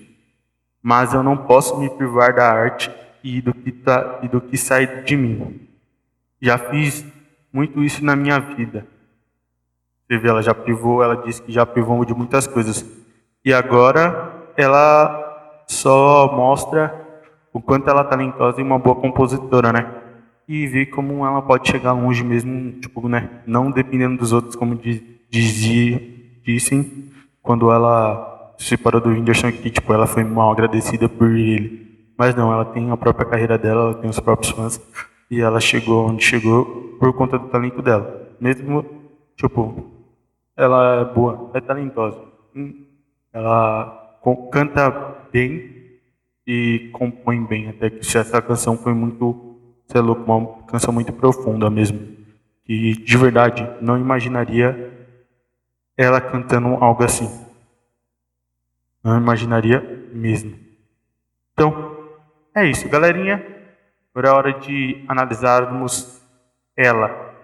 mas 0.82 1.14
eu 1.14 1.22
não 1.22 1.36
posso 1.36 1.78
me 1.78 1.88
privar 1.88 2.34
da 2.34 2.50
arte 2.50 2.90
e 3.22 3.40
do 3.40 3.54
que, 3.54 3.70
tá, 3.70 4.18
e 4.22 4.28
do 4.28 4.40
que 4.40 4.56
sai 4.56 5.04
de 5.04 5.16
mim. 5.16 5.60
Já 6.40 6.58
fiz 6.58 7.04
muito 7.52 7.82
isso 7.82 8.04
na 8.04 8.14
minha 8.14 8.38
vida. 8.38 8.86
Você 10.06 10.18
vê, 10.18 10.28
ela 10.28 10.42
já 10.42 10.54
privou, 10.54 11.02
ela 11.02 11.16
disse 11.16 11.40
que 11.42 11.52
já 11.52 11.64
privou 11.64 12.04
de 12.04 12.14
muitas 12.14 12.46
coisas. 12.46 12.84
E 13.44 13.52
agora 13.52 14.50
ela 14.56 15.62
só 15.66 16.30
mostra 16.34 16.94
o 17.52 17.60
quanto 17.60 17.88
ela 17.88 18.02
é 18.02 18.04
talentosa 18.04 18.60
e 18.60 18.64
uma 18.64 18.78
boa 18.78 18.96
compositora, 18.96 19.72
né? 19.72 19.88
E 20.48 20.66
ver 20.66 20.86
como 20.86 21.24
ela 21.24 21.40
pode 21.42 21.68
chegar 21.68 21.92
longe 21.92 22.24
mesmo, 22.24 22.72
tipo, 22.80 23.08
né? 23.08 23.42
Não 23.46 23.70
dependendo 23.70 24.18
dos 24.18 24.32
outros, 24.32 24.56
como 24.56 24.78
dizia, 25.30 26.02
dizem, 26.44 27.10
quando 27.42 27.70
ela 27.70 28.54
se 28.58 28.66
separou 28.66 29.00
do 29.00 29.10
Whindersson, 29.10 29.52
que 29.52 29.70
tipo, 29.70 29.92
ela 29.92 30.06
foi 30.06 30.24
mal 30.24 30.50
agradecida 30.52 31.08
por 31.08 31.30
ele. 31.30 31.88
Mas 32.18 32.34
não, 32.34 32.52
ela 32.52 32.64
tem 32.64 32.90
a 32.90 32.96
própria 32.96 33.26
carreira 33.26 33.56
dela, 33.56 33.82
ela 33.82 33.94
tem 33.94 34.10
os 34.10 34.20
próprios 34.20 34.52
fãs, 34.52 34.80
e 35.30 35.40
ela 35.40 35.60
chegou 35.60 36.08
onde 36.08 36.24
chegou 36.24 36.96
por 36.98 37.12
conta 37.12 37.38
do 37.38 37.48
talento 37.48 37.80
dela. 37.80 38.28
Mesmo, 38.40 38.84
tipo, 39.36 39.90
ela 40.56 41.02
é 41.02 41.04
boa, 41.04 41.50
é 41.54 41.60
talentosa. 41.60 42.20
Hum, 42.54 42.84
ela 43.32 44.18
canta 44.50 44.90
bem 45.32 46.00
e 46.46 46.90
compõe 46.92 47.44
bem. 47.44 47.68
Até 47.68 47.90
que 47.90 48.00
essa 48.18 48.42
canção 48.42 48.76
foi 48.76 48.92
muito, 48.92 49.56
sei 49.86 50.00
é 50.00 50.04
louco, 50.04 50.30
uma 50.30 50.62
canção 50.64 50.92
muito 50.92 51.12
profunda 51.12 51.70
mesmo. 51.70 52.00
E 52.68 52.94
de 52.94 53.16
verdade, 53.16 53.68
não 53.80 53.98
imaginaria 53.98 54.90
ela 55.96 56.20
cantando 56.20 56.68
algo 56.82 57.04
assim. 57.04 57.28
Não 59.02 59.16
imaginaria 59.16 60.08
mesmo. 60.12 60.58
Então, 61.52 61.96
é 62.54 62.66
isso, 62.66 62.88
galerinha. 62.88 63.59
Agora 64.12 64.28
é 64.28 64.32
hora 64.32 64.60
de 64.60 65.04
analisarmos 65.08 66.20
ela 66.76 67.34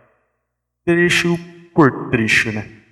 trecho 0.85 1.37
por 1.75 2.11
trecho, 2.11 2.53
né? 2.53 2.83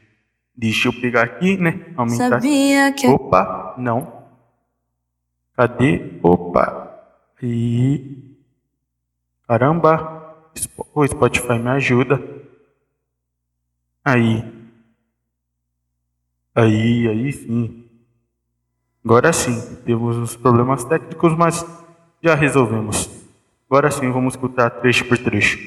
Deixa 0.54 0.88
eu 0.88 0.92
pegar 0.92 1.22
aqui, 1.22 1.56
né? 1.56 1.92
Aumentar. 1.96 2.40
Sabia 2.40 2.92
que... 2.92 3.06
Opa, 3.06 3.74
não. 3.78 4.24
Cadê? 5.56 6.18
Opa. 6.22 6.92
E... 7.42 8.36
Caramba. 9.48 10.22
O 10.94 11.06
Spotify 11.06 11.58
me 11.58 11.70
ajuda. 11.70 12.22
Aí. 14.04 14.44
Aí, 16.54 17.08
aí 17.08 17.32
sim. 17.32 17.88
Agora 19.04 19.32
sim. 19.32 19.76
Temos 19.84 20.16
uns 20.16 20.36
problemas 20.36 20.84
técnicos, 20.84 21.36
mas 21.36 21.64
já 22.22 22.34
resolvemos. 22.34 23.13
Agora 23.74 23.90
sim, 23.90 24.08
vamos 24.08 24.34
escutar 24.34 24.70
trecho 24.70 25.04
por 25.06 25.18
trecho. 25.18 25.58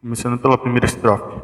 Começando 0.00 0.38
pela 0.38 0.56
primeira 0.56 0.86
estrofe. 0.86 1.42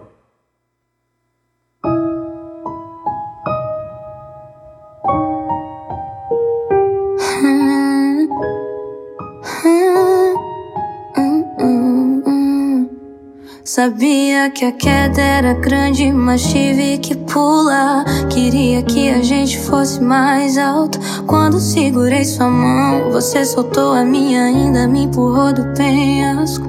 Sabia 13.74 14.50
que 14.50 14.66
a 14.66 14.72
queda 14.72 15.22
era 15.22 15.54
grande, 15.54 16.12
mas 16.12 16.42
tive 16.42 16.98
que 16.98 17.16
pular. 17.16 18.04
Queria 18.30 18.82
que 18.82 19.08
a 19.08 19.22
gente 19.22 19.58
fosse 19.60 19.98
mais 19.98 20.58
alto. 20.58 20.98
Quando 21.26 21.58
segurei 21.58 22.22
sua 22.22 22.50
mão, 22.50 23.10
você 23.10 23.46
soltou 23.46 23.94
a 23.94 24.04
minha, 24.04 24.44
ainda 24.44 24.86
me 24.86 25.04
empurrou 25.04 25.54
do 25.54 25.74
penhasco. 25.74 26.66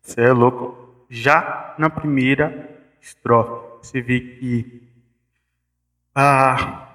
Você 0.00 0.22
é 0.22 0.32
louco. 0.32 0.74
Já 1.10 1.74
na 1.78 1.90
primeira 1.90 2.70
estrofe, 2.98 3.60
você 3.82 4.00
vê 4.00 4.20
que 4.20 4.82
a, 6.14 6.88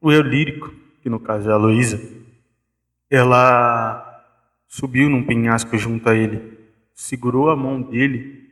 o 0.00 0.10
eu 0.10 0.22
lírico, 0.22 0.74
que 1.00 1.08
no 1.08 1.20
caso 1.20 1.48
é 1.48 1.52
a 1.52 1.56
Luísa, 1.56 2.02
ela 3.08 4.20
subiu 4.66 5.08
num 5.08 5.22
penhasco 5.22 5.78
junto 5.78 6.10
a 6.10 6.14
ele 6.16 6.55
segurou 6.96 7.50
a 7.50 7.56
mão 7.56 7.82
dele 7.82 8.48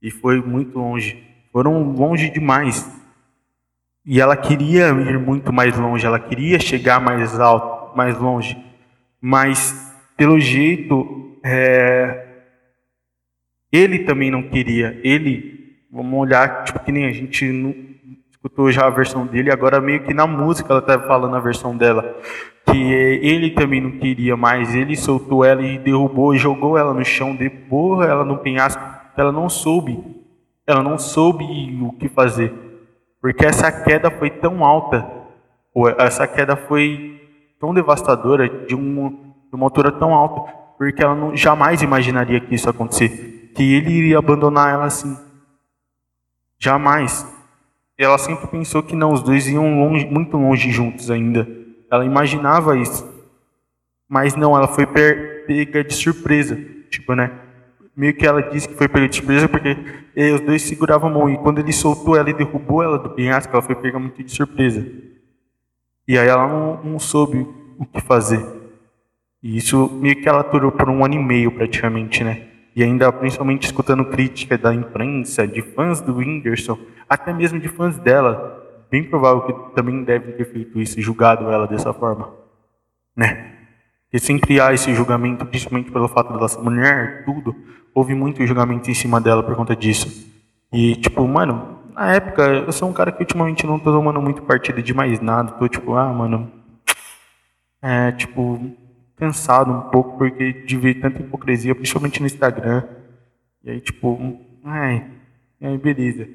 e 0.00 0.10
foi 0.10 0.40
muito 0.40 0.78
longe. 0.78 1.24
Foram 1.50 1.90
longe 1.90 2.30
demais. 2.30 2.86
E 4.04 4.20
ela 4.20 4.36
queria 4.36 4.88
ir 4.88 5.18
muito 5.18 5.52
mais 5.52 5.76
longe, 5.76 6.06
ela 6.06 6.20
queria 6.20 6.60
chegar 6.60 7.00
mais 7.00 7.40
alto, 7.40 7.96
mais 7.96 8.18
longe. 8.18 8.56
Mas, 9.20 9.92
pelo 10.16 10.38
jeito, 10.38 11.38
é... 11.42 12.26
ele 13.72 14.00
também 14.00 14.30
não 14.30 14.42
queria. 14.42 15.00
Ele, 15.02 15.76
vamos 15.90 16.20
olhar, 16.20 16.64
tipo, 16.64 16.78
que 16.80 16.92
nem 16.92 17.06
a 17.06 17.12
gente 17.12 17.46
escutou 18.48 18.72
já 18.72 18.86
a 18.86 18.90
versão 18.90 19.26
dele, 19.26 19.52
agora 19.52 19.80
meio 19.80 20.02
que 20.02 20.14
na 20.14 20.26
música 20.26 20.72
ela 20.72 20.80
está 20.80 20.98
falando 20.98 21.36
a 21.36 21.40
versão 21.40 21.76
dela 21.76 22.16
que 22.64 22.92
ele 22.92 23.50
também 23.50 23.80
não 23.80 23.92
queria 23.92 24.36
mais, 24.36 24.74
ele 24.74 24.96
soltou 24.96 25.44
ela 25.44 25.62
e 25.62 25.78
derrubou, 25.78 26.36
jogou 26.36 26.76
ela 26.76 26.92
no 26.92 27.04
chão, 27.04 27.34
derrubou 27.34 28.02
ela 28.02 28.24
no 28.24 28.38
penhasco, 28.38 28.82
ela 29.16 29.32
não 29.32 29.48
soube, 29.48 29.98
ela 30.66 30.82
não 30.82 30.98
soube 30.98 31.44
o 31.82 31.92
que 31.92 32.08
fazer, 32.08 32.52
porque 33.20 33.46
essa 33.46 33.70
queda 33.72 34.10
foi 34.10 34.28
tão 34.30 34.64
alta, 34.64 35.06
essa 35.98 36.26
queda 36.26 36.56
foi 36.56 37.22
tão 37.58 37.72
devastadora, 37.72 38.48
de 38.66 38.74
uma, 38.74 39.10
de 39.10 39.54
uma 39.54 39.64
altura 39.64 39.90
tão 39.92 40.12
alta, 40.12 40.52
porque 40.76 41.02
ela 41.02 41.14
não, 41.14 41.34
jamais 41.34 41.80
imaginaria 41.80 42.40
que 42.40 42.54
isso 42.54 42.68
ia 42.68 42.70
acontecer, 42.70 43.50
que 43.54 43.74
ele 43.74 43.90
iria 43.90 44.18
abandonar 44.18 44.74
ela 44.74 44.84
assim, 44.84 45.16
jamais. 46.58 47.37
Ela 47.98 48.16
sempre 48.16 48.46
pensou 48.46 48.80
que 48.80 48.94
não, 48.94 49.12
os 49.12 49.22
dois 49.22 49.48
iam 49.48 49.80
longe, 49.80 50.06
muito 50.06 50.36
longe 50.36 50.70
juntos 50.70 51.10
ainda. 51.10 51.48
Ela 51.90 52.04
imaginava 52.04 52.78
isso. 52.78 53.04
Mas 54.08 54.36
não, 54.36 54.56
ela 54.56 54.68
foi 54.68 54.86
pega 54.86 55.82
de 55.82 55.94
surpresa. 55.94 56.56
Tipo, 56.88 57.14
né? 57.14 57.32
Meio 57.96 58.14
que 58.14 58.24
ela 58.24 58.40
disse 58.40 58.68
que 58.68 58.74
foi 58.74 58.86
pega 58.86 59.08
de 59.08 59.16
surpresa 59.16 59.48
porque 59.48 59.76
os 60.32 60.40
dois 60.40 60.62
seguravam 60.62 61.10
a 61.10 61.12
mão. 61.12 61.28
E 61.28 61.36
quando 61.38 61.58
ele 61.58 61.72
soltou 61.72 62.14
ela 62.16 62.30
e 62.30 62.34
derrubou 62.34 62.84
ela 62.84 62.98
do 62.98 63.10
penhasco, 63.10 63.52
ela 63.52 63.62
foi 63.62 63.74
pega 63.74 63.98
muito 63.98 64.22
de 64.22 64.30
surpresa. 64.30 64.86
E 66.06 66.16
aí 66.16 66.28
ela 66.28 66.46
não, 66.46 66.84
não 66.84 66.98
soube 67.00 67.46
o 67.78 67.84
que 67.84 68.00
fazer. 68.00 68.46
E 69.42 69.56
isso 69.56 69.90
meio 69.94 70.22
que 70.22 70.28
ela 70.28 70.40
aturou 70.40 70.70
por 70.70 70.88
um 70.88 71.04
ano 71.04 71.14
e 71.14 71.18
meio 71.18 71.50
praticamente, 71.50 72.22
né? 72.22 72.47
E 72.78 72.82
ainda 72.84 73.10
principalmente 73.10 73.64
escutando 73.64 74.04
crítica 74.04 74.56
da 74.56 74.72
imprensa, 74.72 75.44
de 75.48 75.60
fãs 75.60 76.00
do 76.00 76.14
Whindersson, 76.14 76.78
até 77.08 77.32
mesmo 77.32 77.58
de 77.58 77.68
fãs 77.68 77.98
dela, 77.98 78.84
bem 78.88 79.02
provável 79.02 79.42
que 79.42 79.74
também 79.74 80.04
devem 80.04 80.32
ter 80.36 80.44
feito 80.44 80.80
isso, 80.80 81.00
julgado 81.00 81.50
ela 81.50 81.66
dessa 81.66 81.92
forma, 81.92 82.32
né? 83.16 83.52
E 84.12 84.20
sempre 84.20 84.60
há 84.60 84.72
esse 84.72 84.94
julgamento, 84.94 85.44
principalmente 85.44 85.90
pelo 85.90 86.06
fato 86.06 86.32
dela 86.32 86.46
ser 86.46 86.60
mulher, 86.60 87.24
tudo, 87.24 87.52
houve 87.92 88.14
muito 88.14 88.46
julgamento 88.46 88.88
em 88.88 88.94
cima 88.94 89.20
dela 89.20 89.42
por 89.42 89.56
conta 89.56 89.74
disso. 89.74 90.32
E, 90.72 90.94
tipo, 90.94 91.26
mano, 91.26 91.80
na 91.92 92.14
época, 92.14 92.42
eu 92.42 92.70
sou 92.70 92.88
um 92.88 92.92
cara 92.92 93.10
que 93.10 93.22
ultimamente 93.24 93.66
não 93.66 93.80
tô 93.80 93.90
tomando 93.90 94.22
muito 94.22 94.42
partido 94.42 94.80
de 94.80 94.94
mais 94.94 95.18
nada. 95.18 95.50
Tô 95.50 95.66
tipo, 95.66 95.94
ah, 95.94 96.12
mano. 96.12 96.48
É, 97.82 98.12
tipo, 98.12 98.60
cansado 99.18 99.72
um 99.72 99.80
pouco 99.90 100.18
porque 100.18 100.52
de 100.52 100.76
ver 100.76 100.94
tanta 101.00 101.20
hipocrisia, 101.20 101.74
principalmente 101.74 102.20
no 102.20 102.26
Instagram. 102.26 102.84
E 103.64 103.70
aí, 103.70 103.80
tipo, 103.80 104.18
ai, 104.64 105.06
aí 105.60 105.78
beleza. 105.78 106.28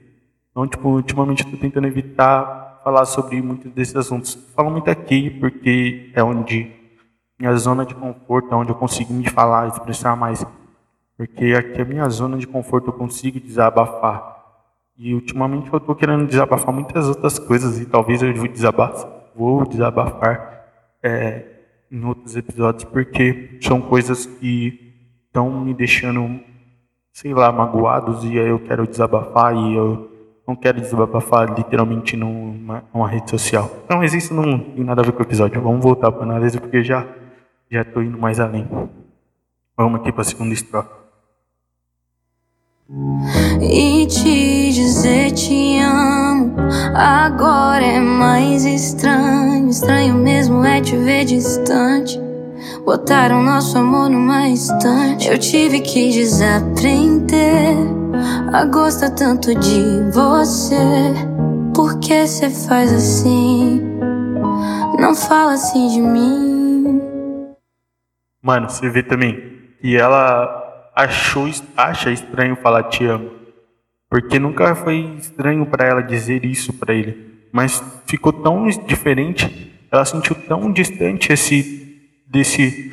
Então, 0.52 0.68
tipo, 0.68 0.90
ultimamente 0.90 1.44
eu 1.44 1.52
tô 1.52 1.58
tentando 1.58 1.88
evitar 1.88 2.82
falar 2.84 3.06
sobre 3.06 3.42
muitos 3.42 3.72
desses 3.72 3.96
assuntos. 3.96 4.36
Falo 4.56 4.70
muito 4.70 4.90
aqui 4.90 5.30
porque 5.30 6.12
é 6.13 6.24
onde 6.24 6.72
minha 7.40 7.56
zona 7.56 7.86
de 7.86 7.96
conforto, 7.96 8.54
é 8.54 8.56
onde 8.56 8.72
eu 8.72 8.75
consigo 8.75 9.13
me 9.13 9.28
falar, 9.30 9.68
expressar 9.68 10.16
mais. 10.16 10.46
Porque 11.18 11.54
aqui 11.54 11.80
é 11.80 11.82
a 11.82 11.86
minha 11.86 12.10
zona 12.10 12.38
de 12.38 12.46
conforto, 12.46 12.90
eu 12.90 12.94
consigo 12.94 13.40
desabafar. 13.40 14.34
E 14.98 15.13
ultimamente 15.13 15.72
eu 15.72 15.78
estou 15.78 15.96
querendo 15.96 16.28
desabafar 16.28 16.74
muitas 16.74 17.08
outras 17.08 17.40
coisas 17.40 17.80
e 17.80 17.86
talvez 17.86 18.22
eu 18.22 18.34
vou 18.36 18.48
desabafar, 18.48 19.10
vou 19.36 19.66
desabafar 19.66 20.54
é, 21.02 21.52
em 21.94 22.04
outros 22.04 22.36
episódios 22.36 22.84
porque 22.86 23.60
são 23.62 23.80
coisas 23.80 24.26
que 24.26 24.94
estão 25.28 25.64
me 25.64 25.74
deixando, 25.74 26.40
sei 27.14 27.34
lá, 27.34 27.52
magoados 27.52 28.24
e 28.24 28.40
aí 28.40 28.50
eu 28.50 28.60
quero 28.60 28.88
desabafar 28.88 29.56
e 29.56 29.76
eu 29.76 30.12
não 30.48 30.56
quero 30.56 30.82
desabafar 30.82 31.56
literalmente 31.56 32.18
numa, 32.18 32.84
numa 32.94 33.08
rede 33.08 33.30
social. 33.30 33.70
Então 33.86 34.04
isso 34.04 34.34
não 34.34 34.58
tem 34.58 34.84
nada 34.84 35.02
a 35.02 35.06
ver 35.06 35.12
com 35.12 35.20
o 35.20 35.26
episódio. 35.26 35.62
Vamos 35.62 35.84
voltar 35.84 36.12
para 36.12 36.22
a 36.22 36.26
análise 36.26 36.60
porque 36.60 36.84
já 36.84 37.08
já 37.70 37.82
estou 37.82 38.04
indo 38.04 38.18
mais 38.18 38.40
além. 38.40 38.68
Vamos 39.78 40.00
aqui 40.00 40.12
para 40.12 40.22
a 40.22 40.26
segunda 40.26 40.54
estrofe 40.54 41.02
e 43.62 44.06
te 44.08 44.72
dizer 44.74 45.32
te 45.32 45.80
amo. 45.80 46.56
Agora 46.94 47.84
é 47.84 48.00
mais 48.00 48.66
estranho. 48.66 49.70
Estranho 49.70 50.16
mesmo 50.16 50.63
é 50.63 50.82
te 50.82 50.96
ver 50.98 51.25
distante. 51.25 52.20
Botaram 52.86 53.42
nosso 53.42 53.78
amor 53.78 54.10
numa 54.10 54.50
estante. 54.50 55.28
Eu 55.28 55.38
tive 55.38 55.80
que 55.80 56.12
desaprender 56.12 57.75
a 58.52 58.66
gostar 58.66 59.12
tanto 59.12 59.56
de 59.56 60.12
você. 60.12 60.75
Por 61.74 62.00
que 62.00 62.28
você 62.28 62.50
faz 62.50 62.94
assim? 62.94 63.82
Não 65.00 65.16
fala 65.16 65.54
assim 65.54 65.88
de 65.88 66.02
mim. 66.02 67.02
Mano, 68.42 68.70
você 68.70 68.90
vê 68.90 69.02
também. 69.02 69.54
E 69.82 69.96
ela 69.96 70.62
achou, 70.96 71.50
acha 71.76 72.12
estranho 72.12 72.56
falar 72.56 72.84
te 72.84 73.06
amo. 73.06 73.32
Porque 74.10 74.38
nunca 74.38 74.76
foi 74.76 75.16
estranho 75.18 75.66
para 75.66 75.88
ela 75.88 76.02
dizer 76.02 76.46
isso 76.46 76.74
para 76.74 76.94
ele. 76.94 77.48
Mas 77.52 77.84
ficou 78.06 78.32
tão 78.32 78.68
diferente, 78.68 79.74
ela 79.92 80.06
sentiu 80.06 80.36
tão 80.36 80.72
distante 80.72 81.32
esse 81.32 81.82
desse 82.28 82.92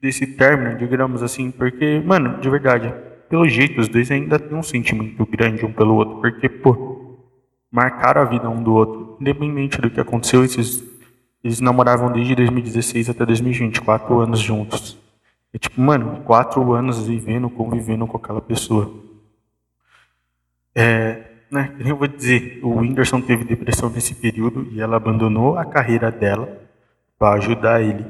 desse 0.00 0.26
término, 0.26 0.76
digamos 0.76 1.22
assim, 1.22 1.50
porque, 1.50 2.00
mano, 2.04 2.38
de 2.38 2.48
verdade, 2.48 2.94
pelo 3.28 3.48
jeito 3.48 3.80
os 3.80 3.88
dois 3.88 4.10
ainda 4.10 4.38
têm 4.38 4.56
um 4.56 4.62
sentimento 4.62 5.26
grande 5.26 5.64
um 5.64 5.72
pelo 5.72 5.94
outro, 5.94 6.20
porque, 6.20 6.48
pô, 6.48 7.18
marcaram 7.70 8.22
a 8.22 8.24
vida 8.24 8.48
um 8.48 8.62
do 8.62 8.74
outro, 8.74 9.16
independente 9.20 9.80
do 9.80 9.90
que 9.90 10.00
aconteceu, 10.00 10.44
esses 10.44 10.84
eles 11.42 11.60
namoravam 11.60 12.10
desde 12.10 12.34
2016 12.34 13.10
até 13.10 13.24
2020, 13.24 13.80
quatro 13.80 14.18
anos 14.18 14.40
juntos. 14.40 14.98
É 15.56 15.58
tipo, 15.58 15.80
mano, 15.80 16.20
quatro 16.20 16.74
anos 16.74 17.06
vivendo, 17.06 17.48
convivendo 17.48 18.06
com 18.06 18.18
aquela 18.18 18.42
pessoa. 18.42 18.92
É, 20.74 21.22
né, 21.50 21.74
eu 21.78 21.96
vou 21.96 22.06
dizer, 22.06 22.60
o 22.62 22.76
Whindersson 22.76 23.22
teve 23.22 23.42
depressão 23.42 23.88
nesse 23.88 24.14
período 24.14 24.68
e 24.70 24.82
ela 24.82 24.98
abandonou 24.98 25.56
a 25.56 25.64
carreira 25.64 26.12
dela 26.12 26.60
para 27.18 27.36
ajudar 27.36 27.80
ele. 27.80 28.04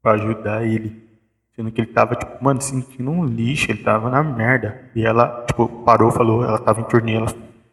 Para 0.00 0.12
ajudar 0.12 0.64
ele. 0.66 1.06
Sendo 1.54 1.70
que 1.70 1.82
ele 1.82 1.92
tava, 1.92 2.14
tipo, 2.14 2.42
mano, 2.42 2.62
sentindo 2.62 3.10
um 3.10 3.26
lixo, 3.26 3.70
ele 3.70 3.82
tava 3.82 4.08
na 4.08 4.22
merda. 4.22 4.90
E 4.96 5.04
ela, 5.04 5.44
tipo, 5.46 5.68
parou, 5.84 6.10
falou, 6.10 6.42
ela 6.42 6.58
tava 6.58 6.80
em 6.80 6.84
turnê, 6.84 7.16
ela 7.16 7.28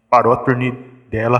parou 0.10 0.34
a 0.34 0.38
turnê 0.38 0.74
dela 1.10 1.40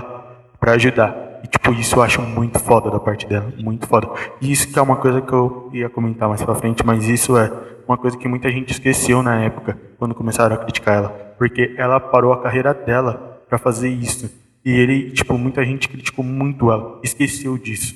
para 0.58 0.72
ajudar. 0.72 1.14
E, 1.42 1.48
tipo, 1.48 1.72
isso 1.72 1.96
eu 1.96 2.02
acho 2.02 2.22
muito 2.22 2.58
foda 2.58 2.90
da 2.90 3.00
parte 3.00 3.26
dela, 3.26 3.52
muito 3.58 3.86
foda. 3.86 4.08
E 4.40 4.50
isso 4.52 4.72
que 4.72 4.78
é 4.78 4.82
uma 4.82 4.96
coisa 4.96 5.20
que 5.20 5.32
eu 5.32 5.70
ia 5.72 5.88
comentar 5.88 6.28
mais 6.28 6.42
pra 6.42 6.54
frente, 6.54 6.84
mas 6.84 7.08
isso 7.08 7.36
é 7.36 7.52
uma 7.86 7.98
coisa 7.98 8.16
que 8.16 8.28
muita 8.28 8.50
gente 8.50 8.70
esqueceu 8.70 9.22
na 9.22 9.42
época, 9.42 9.78
quando 9.98 10.14
começaram 10.14 10.54
a 10.54 10.58
criticar 10.58 10.96
ela. 10.96 11.08
Porque 11.38 11.74
ela 11.76 11.98
parou 11.98 12.32
a 12.32 12.40
carreira 12.40 12.72
dela 12.72 13.42
para 13.48 13.58
fazer 13.58 13.88
isso. 13.88 14.30
E 14.64 14.70
ele, 14.70 15.10
tipo, 15.10 15.36
muita 15.36 15.64
gente 15.64 15.88
criticou 15.88 16.24
muito 16.24 16.70
ela, 16.70 17.00
esqueceu 17.02 17.58
disso. 17.58 17.94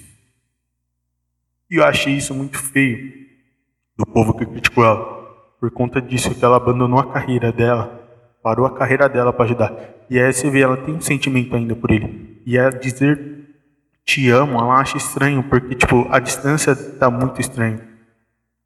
E 1.71 1.77
eu 1.77 1.85
achei 1.85 2.15
isso 2.15 2.35
muito 2.35 2.59
feio 2.59 3.13
do 3.97 4.05
povo 4.05 4.35
que 4.35 4.45
criticou 4.45 4.85
ela. 4.85 5.17
Por 5.59 5.71
conta 5.71 6.01
disso 6.01 6.35
que 6.35 6.45
ela 6.45 6.57
abandonou 6.57 6.99
a 6.99 7.07
carreira 7.07 7.51
dela, 7.51 8.03
parou 8.43 8.67
a 8.67 8.71
carreira 8.71 9.09
dela 9.09 9.33
para 9.33 9.45
ajudar. 9.45 9.73
E 10.09 10.19
aí 10.19 10.33
você 10.33 10.51
vê, 10.51 10.61
ela 10.61 10.77
tem 10.77 10.95
um 10.95 11.01
sentimento 11.01 11.57
ainda 11.57 11.75
por 11.75 11.91
ele. 11.91 12.41
E 12.47 12.57
é 12.57 12.71
dizer 12.71 13.36
te 14.07 14.31
amo, 14.31 14.59
ela 14.59 14.79
acha 14.79 14.97
estranho, 14.97 15.43
porque, 15.43 15.75
tipo, 15.75 16.07
a 16.11 16.21
distância 16.21 16.77
tá 16.77 17.11
muito 17.11 17.41
estranha. 17.41 17.81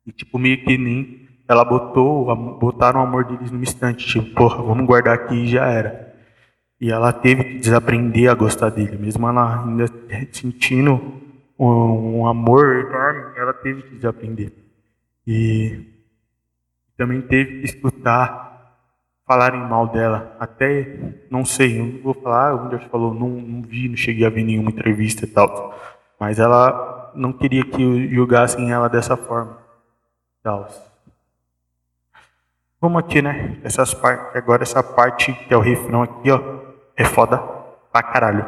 E, 0.06 0.12
tipo, 0.12 0.38
meio 0.38 0.62
que 0.62 0.76
nem 0.76 1.26
ela 1.48 1.64
botou, 1.64 2.36
botaram 2.58 3.00
o 3.00 3.02
amor 3.02 3.24
deles 3.24 3.50
no 3.50 3.62
instante, 3.62 4.06
tipo, 4.06 4.34
porra, 4.34 4.62
vamos 4.62 4.86
guardar 4.86 5.14
aqui 5.14 5.34
e 5.34 5.48
já 5.48 5.66
era. 5.66 6.14
E 6.78 6.92
ela 6.92 7.12
teve 7.12 7.42
que 7.42 7.58
desaprender 7.58 8.30
a 8.30 8.34
gostar 8.34 8.68
dele, 8.68 8.98
mesmo 8.98 9.26
ela 9.26 9.64
ainda 9.64 9.86
sentindo 10.30 11.00
um, 11.58 12.20
um 12.20 12.26
amor 12.26 12.76
enorme, 12.76 13.38
ela 13.38 13.54
teve 13.54 13.82
que 13.82 13.94
desaprender. 13.96 14.52
E 15.26 15.86
também 16.96 17.22
teve 17.22 17.60
que 17.60 17.64
escutar 17.64 18.49
falarem 19.30 19.60
mal 19.60 19.86
dela. 19.86 20.36
Até, 20.40 20.98
não 21.30 21.44
sei, 21.44 21.78
eu 21.78 21.84
não 21.84 22.02
vou 22.02 22.14
falar, 22.14 22.52
o 22.52 22.64
Whindersson 22.64 22.88
falou, 22.88 23.14
não, 23.14 23.28
não 23.28 23.62
vi, 23.62 23.88
não 23.88 23.96
cheguei 23.96 24.26
a 24.26 24.28
ver 24.28 24.42
nenhuma 24.42 24.72
entrevista 24.72 25.24
e 25.24 25.28
tal. 25.28 25.72
Mas 26.18 26.40
ela 26.40 27.12
não 27.14 27.32
queria 27.32 27.64
que 27.64 28.12
julgassem 28.12 28.72
ela 28.72 28.88
dessa 28.88 29.16
forma. 29.16 29.56
Tal. 30.42 30.68
Vamos 32.80 32.98
aqui, 32.98 33.22
né? 33.22 33.56
Essas 33.62 33.94
partes, 33.94 34.34
agora 34.34 34.64
essa 34.64 34.82
parte 34.82 35.32
que 35.32 35.54
é 35.54 35.56
o 35.56 35.60
refrão 35.60 36.02
aqui, 36.02 36.28
ó, 36.32 36.40
é 36.96 37.04
foda 37.04 37.38
pra 37.92 38.02
caralho. 38.02 38.44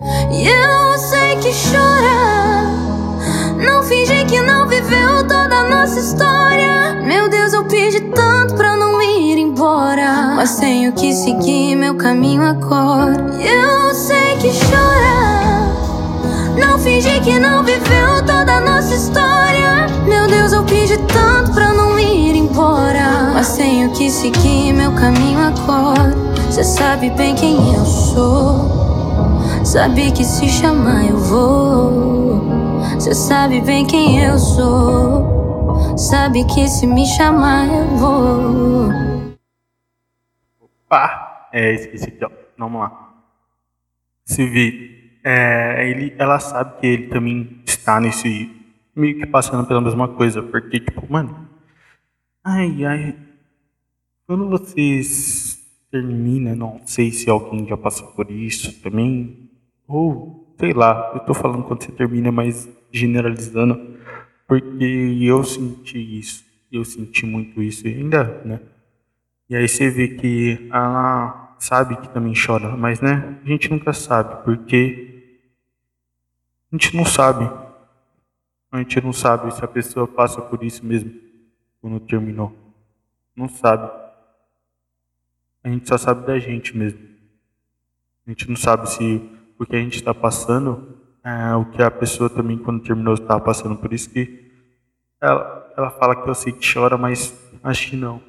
Eu 0.00 0.98
sei 0.98 1.36
que 1.36 1.52
chora, 1.70 2.33
Pedi 7.94 8.06
tanto 8.10 8.54
pra 8.54 8.76
não 8.76 9.00
ir 9.00 9.38
embora. 9.38 10.34
Mas 10.34 10.56
tenho 10.56 10.92
que 10.94 11.14
seguir 11.14 11.76
meu 11.76 11.94
caminho 11.94 12.42
agora. 12.42 13.12
Eu 13.38 13.94
sei 13.94 14.36
que 14.38 14.48
chora. 14.48 15.70
Não 16.58 16.76
fingi 16.76 17.20
que 17.20 17.38
não 17.38 17.62
viveu 17.62 18.16
toda 18.26 18.54
a 18.54 18.60
nossa 18.60 18.92
história. 18.92 19.86
Meu 20.08 20.26
Deus, 20.26 20.52
eu 20.52 20.64
pedi 20.64 20.98
tanto 21.06 21.52
pra 21.52 21.72
não 21.72 21.96
ir 21.96 22.34
embora. 22.34 23.30
Mas 23.32 23.52
tenho 23.52 23.88
que 23.90 24.10
seguir 24.10 24.72
meu 24.72 24.90
caminho 24.90 25.38
agora. 25.38 26.12
Cê 26.50 26.64
sabe 26.64 27.10
bem 27.10 27.36
quem 27.36 27.74
eu 27.74 27.84
sou. 27.84 29.62
Sabe 29.62 30.10
que 30.10 30.24
se 30.24 30.48
chamar 30.48 31.08
eu 31.08 31.16
vou. 31.16 32.42
Cê 32.98 33.14
sabe 33.14 33.60
bem 33.60 33.86
quem 33.86 34.20
eu 34.20 34.36
sou. 34.36 35.43
Sabe 35.96 36.44
que 36.44 36.66
se 36.66 36.88
me 36.88 37.06
chamar 37.06 37.68
eu 37.68 37.86
vou. 37.96 38.88
Opa! 40.60 41.48
É, 41.52 41.72
esqueci 41.72 42.08
aqui, 42.08 42.24
ó. 42.24 42.30
Vamos 42.58 42.80
lá. 42.80 43.14
Se 44.24 44.44
vê, 44.44 45.20
é, 45.22 45.88
ele, 45.88 46.12
ela 46.18 46.40
sabe 46.40 46.80
que 46.80 46.86
ele 46.88 47.06
também 47.06 47.62
está 47.64 48.00
nesse. 48.00 48.50
meio 48.94 49.20
que 49.20 49.26
passando 49.26 49.66
pela 49.68 49.80
mesma 49.80 50.08
coisa. 50.08 50.42
Porque, 50.42 50.80
tipo, 50.80 51.00
mano. 51.08 51.48
Ai, 52.42 52.84
ai. 52.84 53.16
Quando 54.26 54.48
vocês 54.48 55.64
terminam, 55.92 56.56
não 56.56 56.80
sei 56.84 57.12
se 57.12 57.30
alguém 57.30 57.68
já 57.68 57.76
passou 57.76 58.08
por 58.08 58.28
isso 58.32 58.82
também. 58.82 59.48
Ou, 59.86 60.54
sei 60.58 60.72
lá, 60.72 61.12
eu 61.14 61.20
tô 61.20 61.32
falando 61.32 61.62
quando 61.62 61.84
você 61.84 61.92
termina, 61.92 62.32
mas 62.32 62.68
generalizando 62.90 63.94
porque 64.46 64.84
eu 65.22 65.42
senti 65.44 65.98
isso, 66.18 66.44
eu 66.70 66.84
senti 66.84 67.24
muito 67.24 67.62
isso 67.62 67.86
ainda, 67.86 68.42
né? 68.44 68.60
E 69.48 69.56
aí 69.56 69.68
você 69.68 69.90
vê 69.90 70.08
que 70.08 70.68
ela 70.72 71.56
sabe 71.58 71.96
que 71.96 72.08
também 72.08 72.34
chora, 72.34 72.76
mas 72.76 73.00
né, 73.00 73.38
a 73.44 73.48
gente 73.48 73.70
nunca 73.70 73.92
sabe, 73.92 74.44
porque 74.44 75.14
a 76.70 76.76
gente 76.76 76.96
não 76.96 77.04
sabe. 77.04 77.44
A 78.72 78.78
gente 78.78 79.00
não 79.00 79.12
sabe 79.12 79.54
se 79.54 79.64
a 79.64 79.68
pessoa 79.68 80.08
passa 80.08 80.42
por 80.42 80.64
isso 80.64 80.84
mesmo 80.84 81.14
quando 81.80 82.00
terminou. 82.00 82.52
Não 83.36 83.48
sabe. 83.48 83.90
a 85.62 85.68
gente 85.68 85.88
só 85.88 85.96
sabe 85.96 86.26
da 86.26 86.38
gente 86.38 86.76
mesmo. 86.76 86.98
A 88.26 88.30
gente 88.30 88.48
não 88.48 88.56
sabe 88.56 88.90
se 88.90 89.22
o 89.58 89.64
que 89.64 89.76
a 89.76 89.78
gente 89.78 89.96
está 89.96 90.12
passando 90.12 90.98
é 91.24 91.54
o 91.54 91.64
que 91.64 91.82
a 91.82 91.90
pessoa 91.90 92.28
também, 92.28 92.58
quando 92.58 92.82
terminou, 92.82 93.14
estava 93.14 93.40
passando. 93.40 93.76
Por 93.76 93.92
isso 93.92 94.10
que 94.10 94.52
ela, 95.20 95.72
ela 95.76 95.90
fala 95.90 96.14
que 96.14 96.28
eu 96.28 96.34
sei 96.34 96.52
que 96.52 96.72
chora, 96.72 96.98
mas 96.98 97.34
acho 97.62 97.90
que 97.90 97.96
não. 97.96 98.20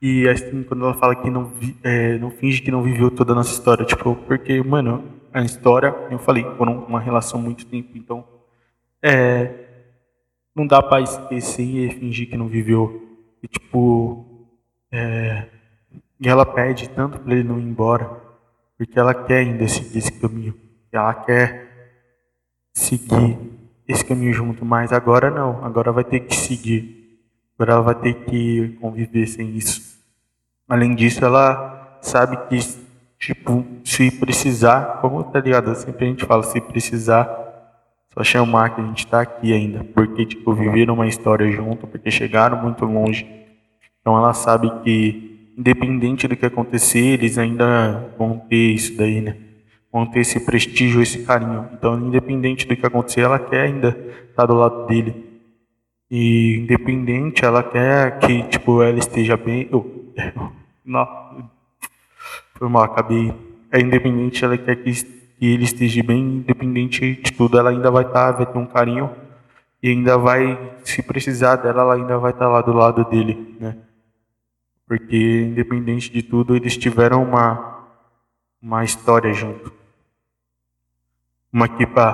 E 0.00 0.28
assim, 0.28 0.62
quando 0.62 0.84
ela 0.84 0.94
fala 0.94 1.16
que 1.16 1.28
não, 1.28 1.46
vi, 1.46 1.76
é, 1.82 2.16
não 2.18 2.30
finge 2.30 2.62
que 2.62 2.70
não 2.70 2.82
viveu 2.82 3.10
toda 3.10 3.32
a 3.32 3.34
nossa 3.34 3.52
história, 3.52 3.84
tipo, 3.84 4.14
porque, 4.14 4.62
mano, 4.62 5.04
a 5.32 5.42
história, 5.42 5.94
eu 6.10 6.18
falei, 6.18 6.44
foram 6.56 6.84
uma 6.84 7.00
relação 7.00 7.40
muito 7.42 7.66
tempo, 7.66 7.90
então 7.96 8.24
é, 9.02 9.66
não 10.54 10.66
dá 10.66 10.82
pra 10.82 11.00
esquecer 11.00 11.62
e 11.64 11.90
fingir 11.90 12.28
que 12.28 12.36
não 12.36 12.48
viveu. 12.48 13.02
E 13.42 13.48
tipo, 13.48 14.24
é, 14.92 15.46
e 16.20 16.28
ela 16.28 16.46
pede 16.46 16.88
tanto 16.90 17.20
para 17.20 17.32
ele 17.34 17.44
não 17.44 17.58
ir 17.58 17.64
embora, 17.64 18.08
porque 18.76 18.98
ela 18.98 19.14
quer 19.14 19.38
ainda 19.38 19.66
seguir 19.68 19.98
esse 19.98 20.12
caminho, 20.12 20.54
ela 20.92 21.14
quer 21.14 21.68
seguir 22.72 23.38
esse 23.86 24.04
caminho 24.04 24.32
junto, 24.32 24.64
mas 24.64 24.92
agora 24.92 25.30
não, 25.30 25.64
agora 25.64 25.90
vai 25.90 26.04
ter 26.04 26.20
que 26.20 26.36
seguir. 26.36 27.18
Agora 27.58 27.72
ela 27.72 27.82
vai 27.82 27.94
ter 27.94 28.14
que 28.14 28.76
conviver 28.80 29.26
sem 29.26 29.56
isso. 29.56 29.98
Além 30.68 30.94
disso, 30.94 31.24
ela 31.24 31.98
sabe 32.02 32.36
que, 32.48 32.58
tipo, 33.18 33.66
se 33.82 34.10
precisar, 34.10 35.00
como 35.00 35.24
tá 35.24 35.40
ligado? 35.40 35.74
Sempre 35.74 36.04
a 36.04 36.08
gente 36.08 36.24
fala, 36.24 36.42
se 36.42 36.60
precisar, 36.60 37.26
só 38.14 38.22
chamar 38.22 38.74
que 38.74 38.80
a 38.80 38.84
gente 38.84 39.06
tá 39.06 39.22
aqui 39.22 39.52
ainda. 39.52 39.82
Porque, 39.82 40.26
tipo, 40.26 40.52
viveram 40.52 40.94
uma 40.94 41.06
história 41.06 41.50
junto, 41.50 41.86
porque 41.86 42.10
chegaram 42.10 42.62
muito 42.62 42.84
longe. 42.84 43.26
Então 44.00 44.16
ela 44.16 44.34
sabe 44.34 44.70
que, 44.82 45.52
independente 45.56 46.28
do 46.28 46.36
que 46.36 46.46
acontecer, 46.46 47.14
eles 47.14 47.38
ainda 47.38 48.12
vão 48.16 48.38
ter 48.38 48.74
isso 48.74 48.96
daí, 48.96 49.20
né? 49.20 49.47
Vão 49.92 50.06
ter 50.06 50.20
esse 50.20 50.40
prestígio, 50.40 51.00
esse 51.00 51.24
carinho. 51.24 51.68
Então, 51.72 51.98
independente 51.98 52.66
do 52.66 52.76
que 52.76 52.86
acontecer, 52.86 53.22
ela 53.22 53.38
quer 53.38 53.62
ainda 53.62 53.88
estar 53.88 54.34
tá 54.34 54.46
do 54.46 54.54
lado 54.54 54.86
dele. 54.86 55.26
E 56.10 56.58
independente, 56.58 57.44
ela 57.44 57.62
quer 57.62 58.18
que 58.18 58.42
tipo 58.44 58.82
ela 58.82 58.98
esteja 58.98 59.36
bem. 59.36 59.68
Oh, 59.72 59.84
não, 60.84 61.50
foi 62.54 62.68
mal, 62.68 62.84
acabei. 62.84 63.32
É 63.70 63.80
independente, 63.80 64.44
ela 64.44 64.56
quer 64.56 64.76
que, 64.76 64.90
ele 65.40 65.64
esteja 65.64 66.02
bem, 66.02 66.20
independente 66.20 67.14
de 67.14 67.32
tudo, 67.32 67.58
ela 67.58 67.70
ainda 67.70 67.90
vai 67.90 68.04
estar, 68.04 68.32
tá, 68.32 68.38
vai 68.38 68.46
ter 68.46 68.58
um 68.58 68.66
carinho 68.66 69.10
e 69.82 69.90
ainda 69.90 70.18
vai, 70.18 70.58
se 70.82 71.02
precisar 71.02 71.56
dela, 71.56 71.82
ela 71.82 71.94
ainda 71.94 72.18
vai 72.18 72.32
estar 72.32 72.46
tá 72.46 72.50
lá 72.50 72.60
do 72.60 72.72
lado 72.72 73.04
dele, 73.04 73.56
né? 73.60 73.76
Porque 74.86 75.42
independente 75.42 76.10
de 76.10 76.22
tudo, 76.22 76.56
eles 76.56 76.76
tiveram 76.76 77.22
uma 77.22 77.78
uma 78.60 78.82
história 78.84 79.32
junto. 79.32 79.72
Uma 81.52 81.64
aqui 81.64 81.86
para 81.86 82.12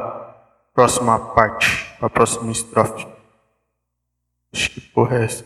próxima 0.72 1.18
parte, 1.18 1.66
para 1.98 2.06
a 2.06 2.10
próxima 2.10 2.52
estrofe. 2.52 3.06
Acho 4.52 4.70
que 4.70 4.80
porra 4.80 5.18
é 5.18 5.24
essa? 5.24 5.44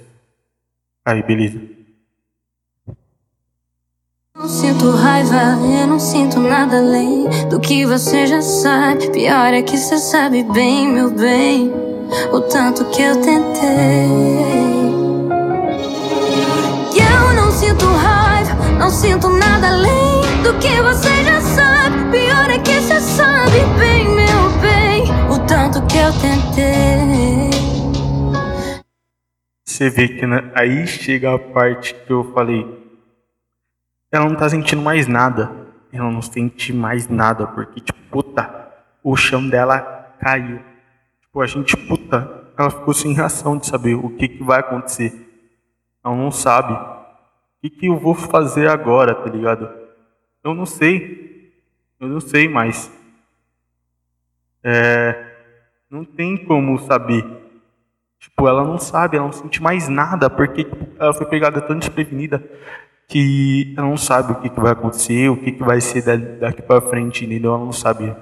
Aí, 1.05 1.22
beleza. 1.22 1.59
Não 4.37 4.46
sinto 4.46 4.90
raiva, 4.90 5.59
eu 5.81 5.87
não 5.87 5.98
sinto 5.98 6.38
nada 6.38 6.77
além 6.77 7.29
do 7.48 7.59
que 7.59 7.87
você 7.87 8.27
já 8.27 8.42
sabe. 8.42 9.11
Pior 9.11 9.55
é 9.55 9.62
que 9.62 9.77
você 9.77 9.98
sabe 9.98 10.44
bem, 10.44 10.87
meu 10.87 11.11
bem, 11.11 11.72
o 12.31 12.40
tanto 12.42 12.85
que 12.90 13.03
eu 13.03 13.20
tentei. 13.22 14.09
Eu 16.94 17.35
não 17.35 17.51
sinto 17.51 17.87
raiva, 17.87 18.55
não 18.79 18.90
sinto 18.90 19.29
nada 19.31 19.68
além 19.68 20.42
do 20.42 20.59
que 20.59 20.81
você 20.83 21.24
já. 21.24 21.38
Pior 22.11 22.51
é 22.51 22.59
que 22.59 22.81
você 22.81 23.01
sabe 23.01 23.59
bem, 23.79 24.09
meu 24.09 24.61
bem, 24.62 25.05
o 25.31 25.47
tanto 25.47 25.87
que 25.87 25.99
eu 25.99 26.11
tentei. 26.12 27.51
Você 29.66 29.90
vê 29.90 30.09
que 30.09 30.25
aí 30.55 30.87
chega 30.87 31.35
a 31.35 31.38
parte 31.38 31.94
que 31.94 32.11
eu 32.11 32.33
falei. 32.33 32.66
Ela 34.11 34.25
não 34.25 34.37
tá 34.37 34.49
sentindo 34.49 34.81
mais 34.81 35.07
nada. 35.07 35.68
Ela 35.92 36.11
não 36.11 36.23
sente 36.23 36.73
mais 36.73 37.09
nada, 37.09 37.47
porque, 37.47 37.81
tipo, 37.81 37.99
puta, 38.11 38.73
o 39.05 39.14
chão 39.14 39.47
dela 39.47 40.14
caiu. 40.18 40.61
Tipo, 41.21 41.40
a 41.42 41.47
gente, 41.47 41.77
puta, 41.77 42.51
ela 42.59 42.71
ficou 42.71 42.94
sem 42.94 43.12
reação 43.12 43.59
de 43.59 43.66
saber 43.66 43.94
o 43.94 44.09
que, 44.11 44.29
que 44.29 44.42
vai 44.42 44.61
acontecer. 44.61 45.12
Ela 46.05 46.16
não 46.16 46.31
sabe. 46.31 46.73
O 46.73 47.61
que, 47.61 47.71
que 47.71 47.87
eu 47.87 47.99
vou 47.99 48.14
fazer 48.14 48.68
agora, 48.68 49.14
tá 49.14 49.29
ligado? 49.29 49.68
Eu 50.42 50.55
não 50.55 50.64
sei. 50.64 51.28
Eu 52.01 52.09
não 52.09 52.21
sei 52.21 52.49
mais. 52.49 52.91
É, 54.63 55.37
não 55.91 56.05
tem 56.05 56.37
como 56.45 56.79
saber. 56.79 57.25
Tipo, 58.19 58.49
ela 58.49 58.65
não 58.65 58.79
sabe, 58.79 59.17
ela 59.17 59.27
não 59.27 59.33
sente 59.33 59.63
mais 59.63 59.89
nada, 59.89 60.29
porque 60.29 60.65
tipo, 60.65 60.87
ela 60.99 61.15
foi 61.15 61.27
pegada 61.27 61.61
tão 61.61 61.79
desprevenida 61.79 62.43
que 63.09 63.75
ela 63.77 63.89
não 63.89 63.97
sabe 63.97 64.33
o 64.33 64.41
que, 64.41 64.51
que 64.51 64.61
vai 64.61 64.73
acontecer, 64.73 65.31
o 65.31 65.37
que, 65.37 65.53
que 65.53 65.63
vai 65.63 65.81
ser 65.81 66.03
daqui 66.39 66.61
para 66.63 66.81
frente, 66.81 67.25
entendeu? 67.25 67.55
Ela 67.55 67.65
não 67.65 67.73
sabe. 67.73 68.15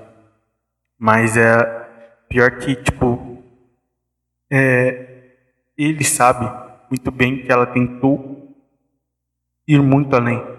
Mas 0.99 1.37
é 1.37 1.87
pior 2.29 2.59
que, 2.59 2.77
tipo, 2.77 3.43
é, 4.51 5.33
ele 5.77 6.05
sabe 6.05 6.47
muito 6.89 7.11
bem 7.11 7.43
que 7.43 7.51
ela 7.51 7.67
tentou 7.67 8.55
ir 9.67 9.83
muito 9.83 10.15
além. 10.15 10.56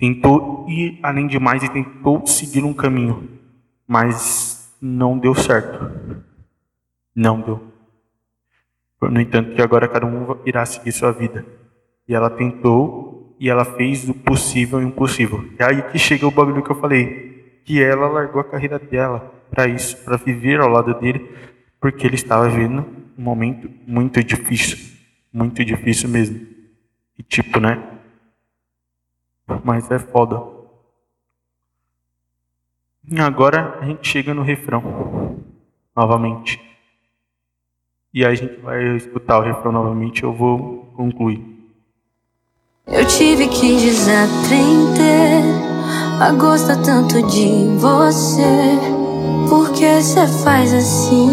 Tentou 0.00 0.64
ir 0.66 0.98
além 1.02 1.26
demais 1.26 1.62
e 1.62 1.68
tentou 1.68 2.26
seguir 2.26 2.64
um 2.64 2.72
caminho, 2.72 3.28
mas 3.86 4.74
não 4.80 5.18
deu 5.18 5.34
certo. 5.34 6.24
Não 7.14 7.38
deu. 7.38 7.62
No 9.02 9.20
entanto, 9.20 9.54
que 9.54 9.60
agora 9.60 9.86
cada 9.86 10.06
um 10.06 10.38
irá 10.46 10.64
seguir 10.64 10.92
sua 10.92 11.12
vida. 11.12 11.44
E 12.08 12.14
ela 12.14 12.30
tentou 12.30 13.36
e 13.38 13.50
ela 13.50 13.64
fez 13.64 14.08
o 14.08 14.14
possível 14.14 14.80
e 14.80 14.86
o 14.86 14.88
impossível. 14.88 15.46
É 15.58 15.64
aí 15.64 15.82
que 15.82 15.98
chega 15.98 16.26
o 16.26 16.30
bagulho 16.30 16.62
que 16.62 16.70
eu 16.70 16.80
falei, 16.80 17.60
que 17.66 17.82
ela 17.82 18.08
largou 18.08 18.40
a 18.40 18.44
carreira 18.44 18.78
dela 18.78 19.34
para 19.50 19.66
isso, 19.66 20.02
para 20.02 20.16
viver 20.16 20.60
ao 20.60 20.68
lado 20.68 20.94
dele, 20.98 21.28
porque 21.78 22.06
ele 22.06 22.14
estava 22.14 22.48
vivendo 22.48 22.86
um 23.18 23.22
momento 23.22 23.70
muito 23.86 24.24
difícil, 24.24 24.78
muito 25.30 25.62
difícil 25.62 26.08
mesmo. 26.08 26.40
E 27.18 27.22
tipo, 27.22 27.60
né? 27.60 27.99
Mas 29.64 29.90
é 29.90 29.98
foda. 29.98 30.42
E 33.10 33.20
agora 33.20 33.78
a 33.80 33.84
gente 33.84 34.06
chega 34.06 34.32
no 34.32 34.42
refrão, 34.42 35.38
novamente. 35.96 36.60
E 38.12 38.24
aí 38.24 38.32
a 38.32 38.34
gente 38.34 38.60
vai 38.60 38.96
escutar 38.96 39.38
o 39.38 39.42
refrão 39.42 39.72
novamente, 39.72 40.22
eu 40.22 40.32
vou 40.32 40.92
concluir. 40.96 41.44
Eu 42.86 43.06
tive 43.06 43.48
que 43.48 43.76
desaprender 43.76 45.44
a 46.20 46.32
gostar 46.32 46.82
tanto 46.82 47.22
de 47.28 47.76
você. 47.78 48.78
Por 49.48 49.72
que 49.72 50.02
você 50.02 50.26
faz 50.44 50.72
assim? 50.74 51.28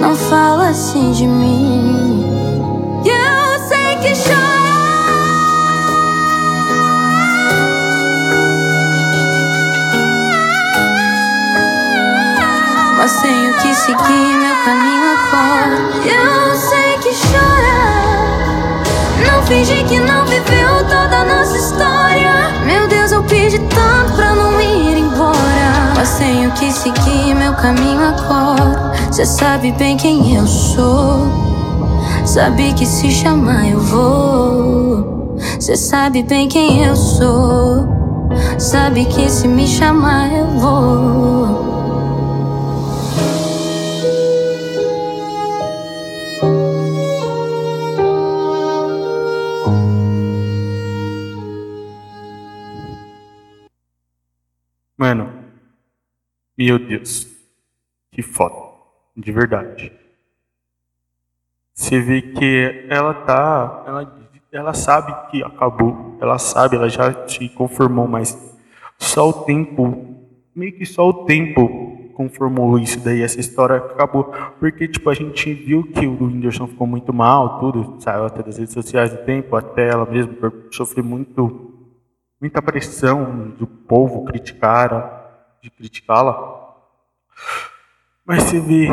Não 0.00 0.14
fala 0.14 0.68
assim 0.68 1.12
de 1.12 1.26
mim. 1.26 2.09
Tenho 13.16 13.54
que 13.54 13.74
seguir 13.74 14.36
meu 14.38 14.56
caminho 14.64 15.00
eu 16.04 16.54
sei 16.56 16.98
que 16.98 17.10
chora. 17.28 17.80
Não 19.26 19.42
finge 19.44 19.84
que 19.84 19.98
não 19.98 20.24
viveu 20.24 20.84
toda 20.88 21.18
a 21.18 21.24
nossa 21.24 21.56
história. 21.56 22.50
Meu 22.64 22.88
Deus, 22.88 23.12
eu 23.12 23.22
pedi 23.24 23.58
tanto 23.58 24.14
pra 24.14 24.34
não 24.34 24.60
ir 24.60 24.98
embora. 24.98 25.92
Mas 25.96 26.18
tenho 26.18 26.50
que 26.52 26.72
seguir 26.72 27.34
meu 27.34 27.52
caminho 27.54 28.00
agora. 28.02 28.92
Cê 29.12 29.26
sabe 29.26 29.72
bem 29.72 29.96
quem 29.96 30.36
eu 30.36 30.46
sou. 30.46 31.26
Sabe 32.24 32.72
que 32.72 32.86
se 32.86 33.10
chamar 33.10 33.68
eu 33.68 33.80
vou. 33.80 35.36
Cê 35.58 35.76
sabe 35.76 36.22
bem 36.22 36.48
quem 36.48 36.84
eu 36.84 36.96
sou. 36.96 37.88
Sabe 38.58 39.04
que 39.04 39.28
se 39.28 39.46
me 39.46 39.66
chamar 39.66 40.32
eu 40.32 40.46
vou. 40.46 41.79
Meu 56.60 56.78
Deus, 56.78 57.26
que 58.12 58.20
foda, 58.20 58.54
de 59.16 59.32
verdade. 59.32 59.90
Você 61.72 61.98
vê 61.98 62.20
que 62.20 62.86
ela 62.90 63.14
tá, 63.14 63.82
ela 63.86 64.30
ela 64.52 64.74
sabe 64.74 65.30
que 65.30 65.42
acabou, 65.42 66.18
ela 66.20 66.36
sabe, 66.36 66.76
ela 66.76 66.90
já 66.90 67.26
se 67.26 67.48
conformou, 67.48 68.06
mas 68.06 68.38
só 68.98 69.30
o 69.30 69.32
tempo, 69.44 70.20
meio 70.54 70.76
que 70.76 70.84
só 70.84 71.08
o 71.08 71.24
tempo 71.24 72.12
conformou 72.12 72.78
isso 72.78 73.00
daí, 73.00 73.22
essa 73.22 73.40
história 73.40 73.76
acabou. 73.76 74.24
Porque, 74.58 74.86
tipo, 74.86 75.08
a 75.08 75.14
gente 75.14 75.54
viu 75.54 75.84
que 75.84 76.06
o 76.06 76.24
Whindersson 76.24 76.66
ficou 76.66 76.86
muito 76.86 77.10
mal, 77.10 77.58
tudo, 77.58 77.96
saiu 78.02 78.26
até 78.26 78.42
das 78.42 78.58
redes 78.58 78.74
sociais 78.74 79.10
do 79.10 79.24
tempo, 79.24 79.56
até 79.56 79.88
ela 79.88 80.04
mesma 80.04 80.34
sofreu 80.70 81.04
muito, 81.04 81.72
muita 82.38 82.60
pressão 82.60 83.48
do 83.58 83.66
povo 83.66 84.26
criticar, 84.26 85.19
de 85.62 85.70
criticá-la. 85.70 86.74
Mas 88.24 88.44
você 88.44 88.60
vê, 88.60 88.88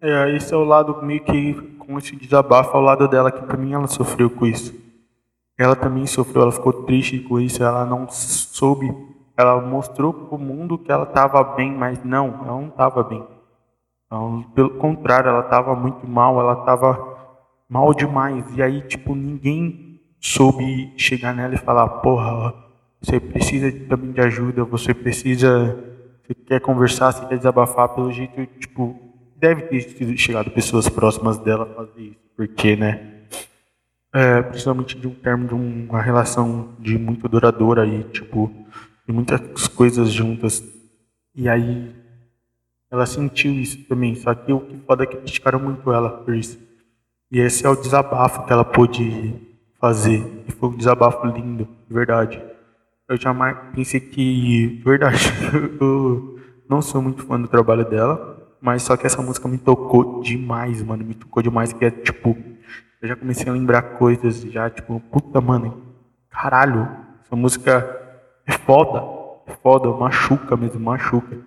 é, 0.00 0.34
esse 0.36 0.52
é 0.52 0.56
o 0.56 0.64
lado 0.64 1.02
meio 1.02 1.22
que 1.24 1.54
com 1.78 1.98
esse 1.98 2.16
desabafo 2.16 2.76
ao 2.76 2.82
lado 2.82 3.06
dela, 3.08 3.30
que 3.30 3.56
mim 3.56 3.72
ela 3.72 3.86
sofreu 3.86 4.28
com 4.28 4.46
isso. 4.46 4.74
Ela 5.58 5.76
também 5.76 6.06
sofreu, 6.06 6.42
ela 6.42 6.52
ficou 6.52 6.72
triste 6.84 7.18
com 7.20 7.40
isso, 7.40 7.62
ela 7.62 7.84
não 7.84 8.08
soube 8.08 8.86
ela 9.36 9.60
mostrou 9.60 10.12
para 10.14 10.34
o 10.34 10.38
mundo 10.38 10.78
que 10.78 10.90
ela 10.90 11.04
estava 11.04 11.44
bem, 11.44 11.70
mas 11.70 12.02
não, 12.02 12.28
ela 12.28 12.46
não 12.46 12.68
estava 12.68 13.02
bem. 13.02 13.22
Então, 14.06 14.42
pelo 14.54 14.70
contrário, 14.70 15.28
ela 15.28 15.40
estava 15.40 15.74
muito 15.74 16.06
mal, 16.06 16.40
ela 16.40 16.60
estava 16.60 17.16
mal 17.68 17.92
demais. 17.92 18.44
E 18.56 18.62
aí, 18.62 18.80
tipo, 18.80 19.14
ninguém 19.14 20.00
soube 20.18 20.94
chegar 20.96 21.34
nela 21.34 21.54
e 21.54 21.58
falar: 21.58 21.86
porra, 21.88 22.54
você 23.00 23.20
precisa 23.20 23.70
também 23.88 24.12
de 24.12 24.20
ajuda, 24.20 24.64
você 24.64 24.92
precisa, 24.94 25.76
você 26.22 26.34
quer 26.34 26.60
conversar, 26.60 27.12
você 27.12 27.26
quer 27.26 27.36
desabafar. 27.36 27.88
Pelo 27.90 28.12
jeito, 28.12 28.46
tipo, 28.58 28.98
deve 29.36 29.62
ter 29.62 30.16
chegado 30.16 30.50
pessoas 30.50 30.88
próximas 30.88 31.38
dela 31.38 31.66
fazer 31.66 32.02
isso, 32.02 32.20
porque, 32.36 32.76
né? 32.76 33.12
É, 34.12 34.40
principalmente 34.40 34.98
de 34.98 35.06
um 35.06 35.14
termo 35.14 35.46
de 35.46 35.54
uma 35.54 36.00
relação 36.00 36.74
de 36.78 36.96
muito 36.96 37.28
duradoura 37.28 37.82
aí, 37.82 38.02
tipo, 38.04 38.50
e 39.06 39.12
muitas 39.12 39.68
coisas 39.68 40.10
juntas. 40.10 40.64
E 41.34 41.48
aí 41.48 41.94
ela 42.90 43.04
sentiu 43.04 43.52
isso 43.52 43.84
também, 43.84 44.14
só 44.14 44.34
que 44.34 44.52
o 44.52 44.60
que 44.60 44.76
foda 44.86 45.04
é 45.04 45.06
que 45.06 45.16
criticaram 45.16 45.60
muito 45.60 45.92
ela 45.92 46.08
por 46.08 46.34
isso. 46.34 46.58
E 47.30 47.40
esse 47.40 47.66
é 47.66 47.68
o 47.68 47.76
desabafo 47.76 48.46
que 48.46 48.52
ela 48.52 48.64
pôde 48.64 49.34
fazer. 49.80 50.24
E 50.48 50.52
foi 50.52 50.68
um 50.70 50.76
desabafo 50.76 51.26
lindo, 51.26 51.68
de 51.88 51.94
verdade. 51.94 52.40
Eu 53.08 53.16
jamais 53.16 53.56
pensei 53.72 54.00
que, 54.00 54.78
de 54.78 54.82
verdade, 54.82 55.16
eu 55.80 56.40
não 56.68 56.82
sou 56.82 57.00
muito 57.00 57.24
fã 57.24 57.40
do 57.40 57.46
trabalho 57.46 57.88
dela, 57.88 58.56
mas 58.60 58.82
só 58.82 58.96
que 58.96 59.06
essa 59.06 59.22
música 59.22 59.46
me 59.46 59.58
tocou 59.58 60.20
demais, 60.20 60.82
mano, 60.82 61.04
me 61.04 61.14
tocou 61.14 61.40
demais, 61.40 61.72
que 61.72 61.84
é 61.84 61.90
tipo, 61.90 62.36
eu 63.00 63.08
já 63.08 63.14
comecei 63.14 63.48
a 63.48 63.52
lembrar 63.52 63.82
coisas, 63.82 64.40
já 64.42 64.68
tipo, 64.68 64.98
puta, 64.98 65.40
mano, 65.40 65.84
caralho, 66.28 66.88
essa 67.24 67.36
música 67.36 67.96
é 68.44 68.52
foda, 68.52 69.04
é 69.46 69.54
foda, 69.62 69.88
machuca 69.90 70.56
mesmo, 70.56 70.80
machuca. 70.80 71.38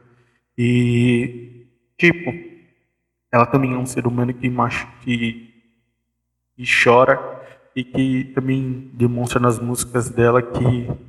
E, 0.57 1.67
tipo, 1.97 2.33
ela 3.29 3.45
também 3.45 3.73
é 3.73 3.77
um 3.77 3.85
ser 3.85 4.07
humano 4.07 4.33
que, 4.33 4.49
machuca, 4.49 4.93
que, 5.01 5.53
que 6.55 6.63
chora 6.83 7.19
e 7.75 7.83
que 7.83 8.31
também 8.33 8.91
demonstra 8.93 9.41
nas 9.41 9.59
músicas 9.59 10.09
dela 10.09 10.41
que 10.41 11.08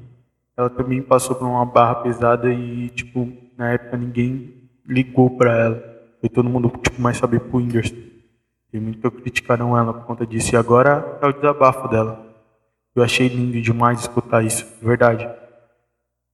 ela 0.61 0.71
também 0.71 1.01
passou 1.01 1.35
por 1.35 1.47
uma 1.47 1.65
barra 1.65 1.97
pesada 1.97 2.53
e, 2.53 2.91
tipo, 2.91 3.33
na 3.57 3.71
época 3.71 3.97
ninguém 3.97 4.69
ligou 4.87 5.31
para 5.31 5.57
ela. 5.57 5.83
Foi 6.21 6.29
todo 6.29 6.51
mundo, 6.51 6.69
tipo, 6.83 7.01
mais 7.01 7.17
saber 7.17 7.41
pro 7.41 7.59
Whindersson. 7.59 7.97
E 8.73 8.79
muito 8.79 9.11
criticaram 9.11 9.77
ela 9.77 9.93
por 9.93 10.05
conta 10.05 10.27
disso. 10.27 10.55
E 10.55 10.57
agora 10.57 11.19
é 11.23 11.27
o 11.27 11.33
desabafo 11.33 11.89
dela. 11.89 12.27
Eu 12.95 13.03
achei 13.03 13.27
lindo 13.27 13.61
demais 13.61 14.01
escutar 14.01 14.45
isso, 14.45 14.67
verdade. 14.83 15.29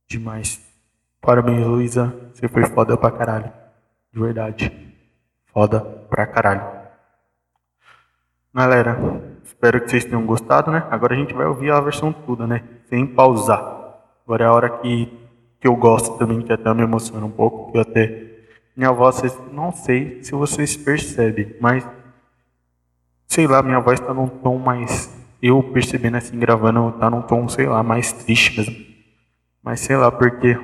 Demais. 0.09 0.61
Parabéns, 1.21 1.67
Luísa. 1.67 2.15
Você 2.35 2.49
foi 2.49 2.65
foda 2.67 2.97
pra 2.97 3.11
caralho. 3.11 3.53
De 4.13 4.21
verdade. 4.21 4.73
Foda 5.47 5.81
pra 5.81 6.27
caralho. 6.27 6.65
Galera, 8.53 8.99
espero 9.45 9.81
que 9.81 9.89
vocês 9.89 10.05
tenham 10.05 10.27
gostado, 10.27 10.71
né? 10.71 10.87
Agora 10.91 11.15
a 11.15 11.17
gente 11.17 11.33
vai 11.33 11.47
ouvir 11.47 11.71
a 11.71 11.81
versão 11.81 12.13
toda, 12.13 12.47
né? 12.47 12.65
Sem 12.89 13.07
pausar. 13.07 13.86
Agora 14.27 14.45
é 14.45 14.47
a 14.49 14.53
hora 14.53 14.69
que, 14.79 15.07
que 15.61 15.69
eu 15.69 15.77
gosto 15.77 16.19
também, 16.19 16.43
que 16.43 16.53
até 16.53 16.75
me 16.75 16.83
emociona 16.83 17.25
um 17.25 17.31
pouco. 17.31 17.71
Que 17.71 17.79
até. 17.79 18.27
Minha 18.77 18.91
voz, 18.91 19.23
não 19.53 19.71
sei 19.73 20.23
se 20.23 20.33
vocês 20.33 20.77
percebem, 20.77 21.55
mas. 21.61 21.87
Sei 23.29 23.47
lá, 23.47 23.63
minha 23.63 23.79
voz 23.79 24.01
tá 24.01 24.13
num 24.13 24.27
tom 24.27 24.59
mais. 24.59 25.15
Eu 25.41 25.63
percebendo 25.63 26.17
assim, 26.17 26.39
gravando, 26.39 26.93
tá 26.99 27.09
num 27.09 27.23
tom, 27.23 27.49
sei 27.49 27.67
lá, 27.67 27.83
mais 27.83 28.13
triste 28.13 28.59
mesmo. 28.59 28.75
Mas 29.63 29.81
sei 29.81 29.97
lá 29.97 30.11
porquê. 30.11 30.59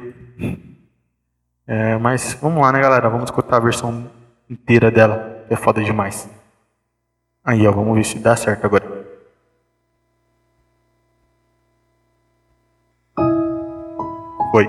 É, 1.67 1.97
mas 1.99 2.35
vamos 2.43 2.61
lá, 2.61 2.73
né, 2.73 2.81
galera? 2.81 3.09
Vamos 3.09 3.25
escutar 3.25 3.59
a 3.59 3.61
versão 3.61 4.11
inteira 4.51 4.91
dela, 4.91 5.45
é 5.49 5.57
foda 5.57 5.83
demais. 5.83 6.29
Aí, 7.45 7.67
ó, 7.67 7.73
vamos 7.73 7.95
ver 7.97 8.05
se 8.05 8.19
dá 8.19 8.35
certo 8.35 8.65
agora. 8.65 8.92
Foi. 14.53 14.69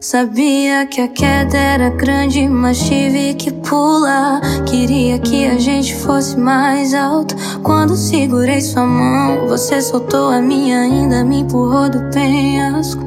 Sabia 0.00 0.86
que 0.86 1.00
a 1.00 1.08
queda 1.08 1.56
era 1.56 1.88
grande, 1.90 2.48
mas 2.48 2.80
tive 2.80 3.34
que 3.34 3.52
pular. 3.52 4.40
Queria 4.66 5.20
que 5.20 5.46
a 5.46 5.56
gente 5.56 5.94
fosse 5.94 6.36
mais 6.36 6.92
alto. 6.92 7.36
Quando 7.62 7.96
segurei 7.96 8.60
sua 8.60 8.84
mão, 8.84 9.46
você 9.46 9.80
soltou 9.80 10.30
a 10.30 10.40
minha, 10.40 10.80
ainda 10.80 11.24
me 11.24 11.40
empurrou 11.40 11.88
do 11.88 12.10
penhasco. 12.10 13.03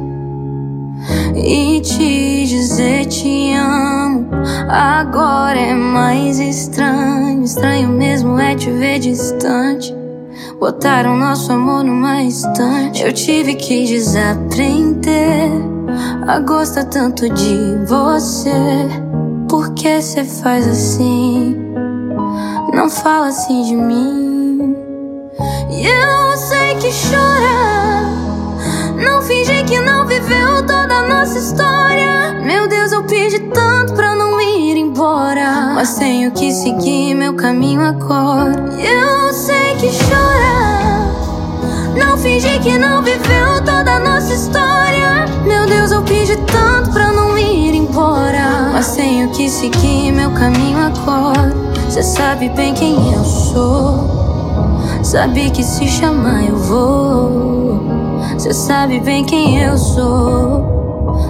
E 1.50 1.80
te 1.80 2.46
dizer 2.46 3.06
te 3.06 3.54
amo 3.54 4.28
agora 4.68 5.58
é 5.58 5.74
mais 5.74 6.40
estranho. 6.40 7.42
Estranho 7.42 7.88
mesmo 7.88 8.38
é 8.38 8.54
te 8.54 8.70
ver 8.70 9.00
distante. 9.00 9.96
Botaram 10.60 11.16
nosso 11.16 11.54
amor 11.54 11.86
numa 11.86 12.22
estante. 12.22 13.02
Eu 13.02 13.14
tive 13.14 13.56
que 13.56 13.86
desaprender 13.86 15.50
a 16.28 16.38
gosta 16.40 16.84
tanto 16.84 17.30
de 17.30 17.78
você. 17.86 18.52
Por 19.48 19.74
que 19.74 20.02
cê 20.02 20.26
faz 20.26 20.68
assim? 20.68 21.56
Não 22.74 22.90
fala 22.90 23.28
assim 23.28 23.64
de 23.64 23.76
mim. 23.78 24.76
Eu 25.72 26.38
sei 26.38 26.76
que 26.76 26.90
chora. 27.10 27.67
Nossa 31.38 31.54
história. 31.54 32.34
Meu 32.42 32.68
Deus, 32.68 32.92
eu 32.92 33.04
pedi 33.04 33.40
tanto 33.40 33.94
pra 33.94 34.16
não 34.16 34.42
ir 34.42 34.76
embora. 34.76 35.72
Mas 35.76 35.96
tenho 35.96 36.32
que 36.32 36.52
seguir 36.52 37.14
meu 37.14 37.36
caminho 37.36 37.82
agora. 37.82 38.56
Eu 38.80 39.32
sei 39.32 39.76
que 39.76 39.88
chora. 40.06 41.06
Não 41.96 42.18
finge 42.18 42.60
que 42.60 42.78
não 42.78 43.04
viveu 43.04 43.64
toda 43.64 43.96
a 43.96 44.00
nossa 44.00 44.34
história. 44.34 45.26
Meu 45.46 45.68
Deus, 45.68 45.92
eu 45.92 46.02
pedi 46.02 46.36
tanto 46.38 46.92
pra 46.92 47.12
não 47.12 47.38
ir 47.38 47.76
embora. 47.76 48.72
Mas 48.74 48.96
tenho 48.96 49.30
que 49.30 49.48
seguir 49.48 50.12
meu 50.12 50.32
caminho 50.32 50.80
agora. 50.80 51.54
Cê 51.90 52.02
sabe 52.02 52.50
bem 52.50 52.74
quem 52.74 53.14
eu 53.14 53.24
sou. 53.24 54.18
Sabe 55.04 55.52
que 55.52 55.64
se 55.64 55.88
chamar 55.88 56.44
eu 56.44 56.58
vou. 56.58 57.80
Cê 58.40 58.54
sabe 58.54 59.00
bem 59.00 59.24
quem 59.24 59.62
eu 59.62 59.78
sou. 59.78 60.77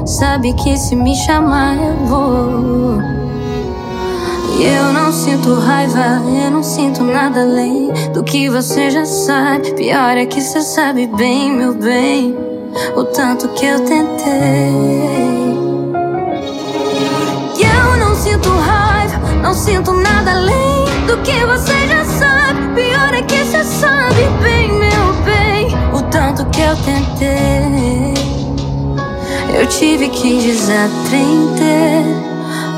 Sabe 0.08 0.54
que 0.54 0.78
se 0.78 0.96
me 0.96 1.16
chamar 1.16 1.76
eu 1.76 2.06
vou. 2.06 3.02
E 4.58 4.64
eu 4.64 4.92
não 4.94 5.12
sinto 5.12 5.54
raiva, 5.54 6.22
eu 6.46 6.50
não 6.50 6.64
sinto 6.64 7.04
nada 7.04 7.42
além 7.42 7.92
do 8.14 8.24
que 8.24 8.50
você 8.50 8.90
já 8.90 9.06
sabe. 9.06 9.74
Pior 9.74 10.18
é 10.18 10.26
que 10.26 10.42
você 10.42 10.62
sabe 10.62 11.06
bem, 11.08 11.52
meu 11.52 11.76
bem 11.76 12.48
o 12.96 13.04
tanto 13.04 13.48
que 13.50 13.66
eu 13.66 13.80
tentei. 13.80 14.72
E 17.56 17.64
eu 17.64 17.98
não 17.98 18.16
sinto 18.16 18.50
raiva, 18.50 19.18
não 19.42 19.54
sinto 19.54 19.94
nada 19.94 20.32
além 20.32 20.86
do 21.08 21.18
que 21.24 21.46
você 21.46 21.88
já 21.88 22.06
sabe. 22.06 22.68
Pior 22.76 23.14
é 23.14 23.22
que 23.22 23.44
você 23.44 23.64
sabe 23.64 24.28
bem, 24.42 24.72
meu 24.72 25.14
bem, 25.24 25.68
o 25.94 26.02
tanto 26.04 26.46
que 26.48 26.62
eu 26.62 26.76
tentei. 26.78 28.17
Eu 29.58 29.66
tive 29.66 30.08
que 30.10 30.38
desaprender 30.40 32.04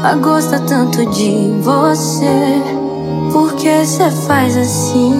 a 0.02 0.13
gostar 0.13 0.62
tanto 0.62 1.06
de 1.08 1.52
você. 1.62 2.63
Por 3.34 3.54
que 3.56 3.86
você 3.86 4.10
faz 4.10 4.56
assim? 4.56 5.13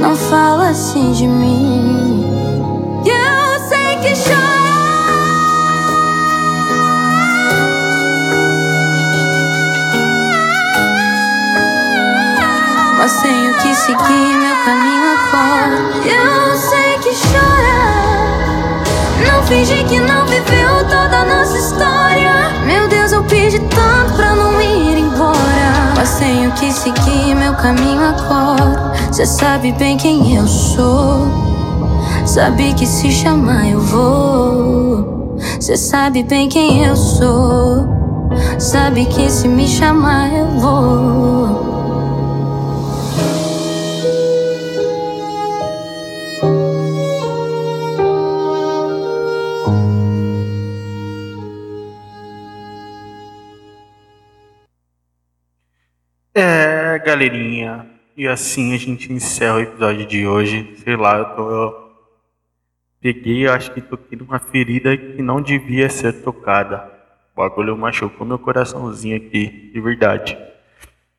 Não 0.00 0.16
fala 0.16 0.70
assim 0.70 1.12
de 1.12 1.28
mim. 1.28 2.24
Eu 3.04 3.68
sei 3.68 3.96
que 3.98 4.20
chora. 4.20 4.66
Mas 12.98 13.22
tenho 13.22 13.54
que 13.54 13.74
seguir 13.76 14.38
meu 14.40 14.56
caminho 14.64 15.06
agora. 15.18 15.76
Eu 16.04 16.56
sei 16.56 16.98
que 16.98 17.14
chora. 17.28 18.05
Não 19.24 19.42
finge 19.44 19.84
que 19.84 19.98
não 20.00 20.26
viveu 20.26 20.84
toda 20.88 21.18
a 21.18 21.24
nossa 21.24 21.56
história. 21.56 22.32
Meu 22.66 22.88
Deus, 22.88 23.12
eu 23.12 23.22
pedi 23.24 23.58
tanto 23.60 24.14
pra 24.14 24.34
não 24.34 24.60
ir 24.60 24.98
embora. 24.98 25.92
Mas 25.96 26.18
tenho 26.18 26.50
que 26.52 26.72
seguir 26.72 27.34
meu 27.34 27.54
caminho 27.54 28.02
agora. 28.02 28.92
Cê 29.12 29.24
sabe 29.24 29.72
bem 29.72 29.96
quem 29.96 30.36
eu 30.36 30.46
sou. 30.46 31.26
Sabe 32.24 32.74
que 32.74 32.86
se 32.86 33.10
chamar 33.10 33.68
eu 33.68 33.80
vou. 33.80 35.36
Cê 35.60 35.76
sabe 35.76 36.22
bem 36.22 36.48
quem 36.48 36.84
eu 36.84 36.96
sou. 36.96 37.86
Sabe 38.58 39.06
que 39.06 39.30
se 39.30 39.48
me 39.48 39.66
chamar 39.66 40.32
eu 40.32 40.46
vou. 40.58 41.75
Galerinha. 57.06 57.86
E 58.16 58.26
assim 58.26 58.74
a 58.74 58.76
gente 58.76 59.12
encerra 59.12 59.56
o 59.56 59.60
episódio 59.60 60.06
de 60.06 60.26
hoje. 60.26 60.74
Sei 60.78 60.96
lá, 60.96 61.18
eu 61.18 61.24
tô. 61.36 61.50
Eu 61.50 61.86
peguei, 63.00 63.46
acho 63.46 63.72
que 63.72 63.80
toquei 63.80 64.18
numa 64.18 64.40
ferida 64.40 64.96
que 64.96 65.22
não 65.22 65.40
devia 65.40 65.88
ser 65.88 66.12
tocada. 66.24 66.90
O 67.32 67.36
bagulho 67.36 67.76
machucou 67.76 68.26
meu 68.26 68.40
coraçãozinho 68.40 69.16
aqui, 69.16 69.70
de 69.72 69.80
verdade. 69.80 70.36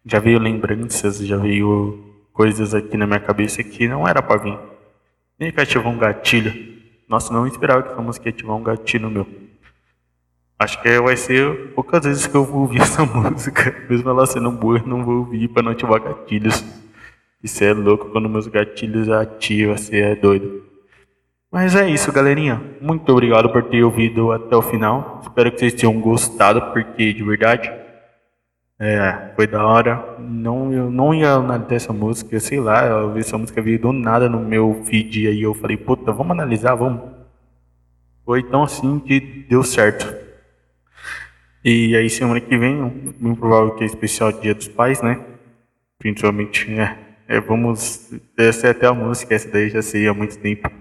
Já 0.06 0.20
veio 0.20 0.40
lembranças, 0.40 1.20
já 1.20 1.38
veio 1.38 2.04
coisas 2.34 2.74
aqui 2.74 2.98
na 2.98 3.08
minha 3.08 3.20
cabeça 3.22 3.64
que 3.64 3.88
não 3.88 4.06
era 4.06 4.22
pra 4.22 4.36
vir. 4.36 4.60
Nem 5.40 5.54
que 5.54 5.62
ativou 5.62 5.94
um 5.94 5.98
gatilho. 5.98 6.54
Nossa, 7.08 7.32
não 7.32 7.48
esperava 7.48 7.84
que 7.84 7.90
essa 7.90 8.22
ia 8.26 8.30
ativar 8.30 8.58
um 8.58 8.64
gatilho 8.64 9.10
meu. 9.10 9.47
Acho 10.60 10.82
que 10.82 11.00
vai 11.00 11.16
ser 11.16 11.74
poucas 11.76 12.04
vezes 12.04 12.26
que 12.26 12.36
eu 12.36 12.44
vou 12.44 12.62
ouvir 12.62 12.82
essa 12.82 13.06
música. 13.06 13.76
Mesmo 13.90 14.10
ela 14.10 14.26
sendo 14.26 14.52
boa, 14.52 14.80
eu 14.80 14.88
não 14.88 15.04
vou 15.04 15.18
ouvir 15.20 15.48
para 15.50 15.62
não 15.62 15.72
ativar 15.72 16.02
gatilhos. 16.02 16.64
Isso 17.44 17.64
é 17.64 17.74
louco 17.74 18.10
quando 18.10 18.28
meus 18.28 18.48
gatilhos 18.48 19.08
ativam, 19.10 19.78
você 19.78 20.00
é 20.00 20.16
doido. 20.16 20.64
Mas 21.52 21.76
é 21.76 21.88
isso, 21.88 22.12
galerinha. 22.12 22.62
Muito 22.82 23.10
obrigado 23.12 23.50
por 23.50 23.64
ter 23.64 23.84
ouvido 23.84 24.32
até 24.32 24.56
o 24.56 24.62
final. 24.62 25.22
Espero 25.22 25.52
que 25.52 25.60
vocês 25.60 25.74
tenham 25.74 26.00
gostado, 26.02 26.62
porque 26.74 27.14
de 27.14 27.24
verdade 27.24 27.72
é, 28.80 29.32
foi 29.36 29.46
da 29.48 29.66
hora. 29.66 30.18
Não, 30.20 30.74
eu 30.74 30.90
não 30.90 31.14
ia 31.14 31.34
analisar 31.34 31.76
essa 31.76 31.94
música, 31.94 32.40
sei 32.40 32.60
lá, 32.60 32.86
eu 32.86 33.14
vi 33.14 33.20
essa 33.20 33.38
música 33.38 33.62
veio 33.62 33.80
do 33.80 33.94
nada 33.94 34.28
no 34.28 34.40
meu 34.40 34.82
feed 34.84 35.28
aí 35.28 35.42
eu 35.42 35.54
falei, 35.54 35.78
puta, 35.78 36.12
vamos 36.12 36.32
analisar, 36.32 36.76
vamos. 36.76 37.02
Foi 38.26 38.44
tão 38.44 38.64
assim 38.64 39.00
que 39.00 39.20
deu 39.48 39.64
certo. 39.64 40.27
E 41.70 41.98
aí 41.98 42.10
semana 42.10 42.40
que 42.40 42.58
vem, 42.58 43.14
bem 43.20 43.36
provável 43.36 43.72
que 43.72 43.84
é 43.84 43.88
especial 43.88 44.32
Dia 44.32 44.56
dos 44.56 44.70
Pais, 44.70 45.02
né? 45.02 45.20
Principalmente, 46.00 46.72
é, 46.72 46.98
é, 47.28 47.42
vamos. 47.42 48.10
Essa 48.38 48.68
é 48.68 48.70
até 48.70 48.88
a 48.88 48.94
música, 48.94 49.36
essa 49.36 49.50
daí 49.52 49.70
já 49.70 49.82
sei 49.82 50.08
há 50.08 50.14
muito 50.14 50.38
tempo. 50.38 50.72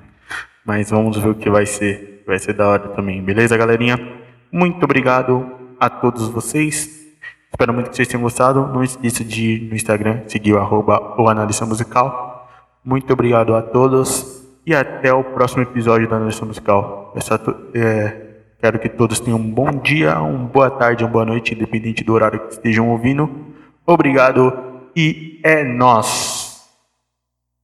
Mas 0.65 0.89
vamos 0.89 1.19
ver 1.19 1.31
o 1.31 1.35
que 1.35 1.51
vai 1.51 1.67
ser. 1.67 2.23
Vai 2.25 2.39
ser 2.39 2.53
da 2.53 2.69
hora 2.69 2.89
também, 2.91 3.21
beleza, 3.21 3.57
galerinha? 3.57 3.99
Muito 4.53 4.81
obrigado 4.85 5.75
a 5.81 5.91
todos 5.91 6.29
vocês. 6.29 6.89
Espero 7.51 7.75
muito 7.75 7.91
que 7.91 7.97
vocês 7.97 8.07
tenham 8.07 8.23
gostado. 8.23 8.69
Não 8.69 8.85
esqueça 8.85 9.25
de 9.25 9.55
ir 9.55 9.69
no 9.69 9.75
Instagram, 9.75 10.21
seguir 10.29 10.53
o 10.53 11.29
analista 11.29 11.67
musical. 11.67 12.49
Muito 12.85 13.13
obrigado 13.13 13.57
a 13.57 13.61
todos 13.61 14.47
e 14.65 14.73
até 14.73 15.13
o 15.13 15.25
próximo 15.25 15.65
episódio 15.65 16.09
da 16.09 16.15
Analista 16.15 16.47
Musical. 16.47 17.13
Essa, 17.17 17.41
é, 17.75 18.26
Quero 18.61 18.79
que 18.79 18.89
todos 18.89 19.21
tenham 19.21 19.39
um 19.39 19.51
bom 19.51 19.71
dia, 19.71 20.19
uma 20.19 20.47
boa 20.47 20.71
tarde, 20.71 21.05
uma 21.05 21.11
boa 21.11 21.25
noite, 21.25 21.55
independente 21.55 22.03
do 22.03 22.13
horário 22.15 22.41
que 22.41 22.55
estejam 22.55 22.89
ouvindo. 22.89 23.31
Obrigado 23.87 24.53
e 24.97 25.39
é 25.45 25.63
nós. 25.63 26.46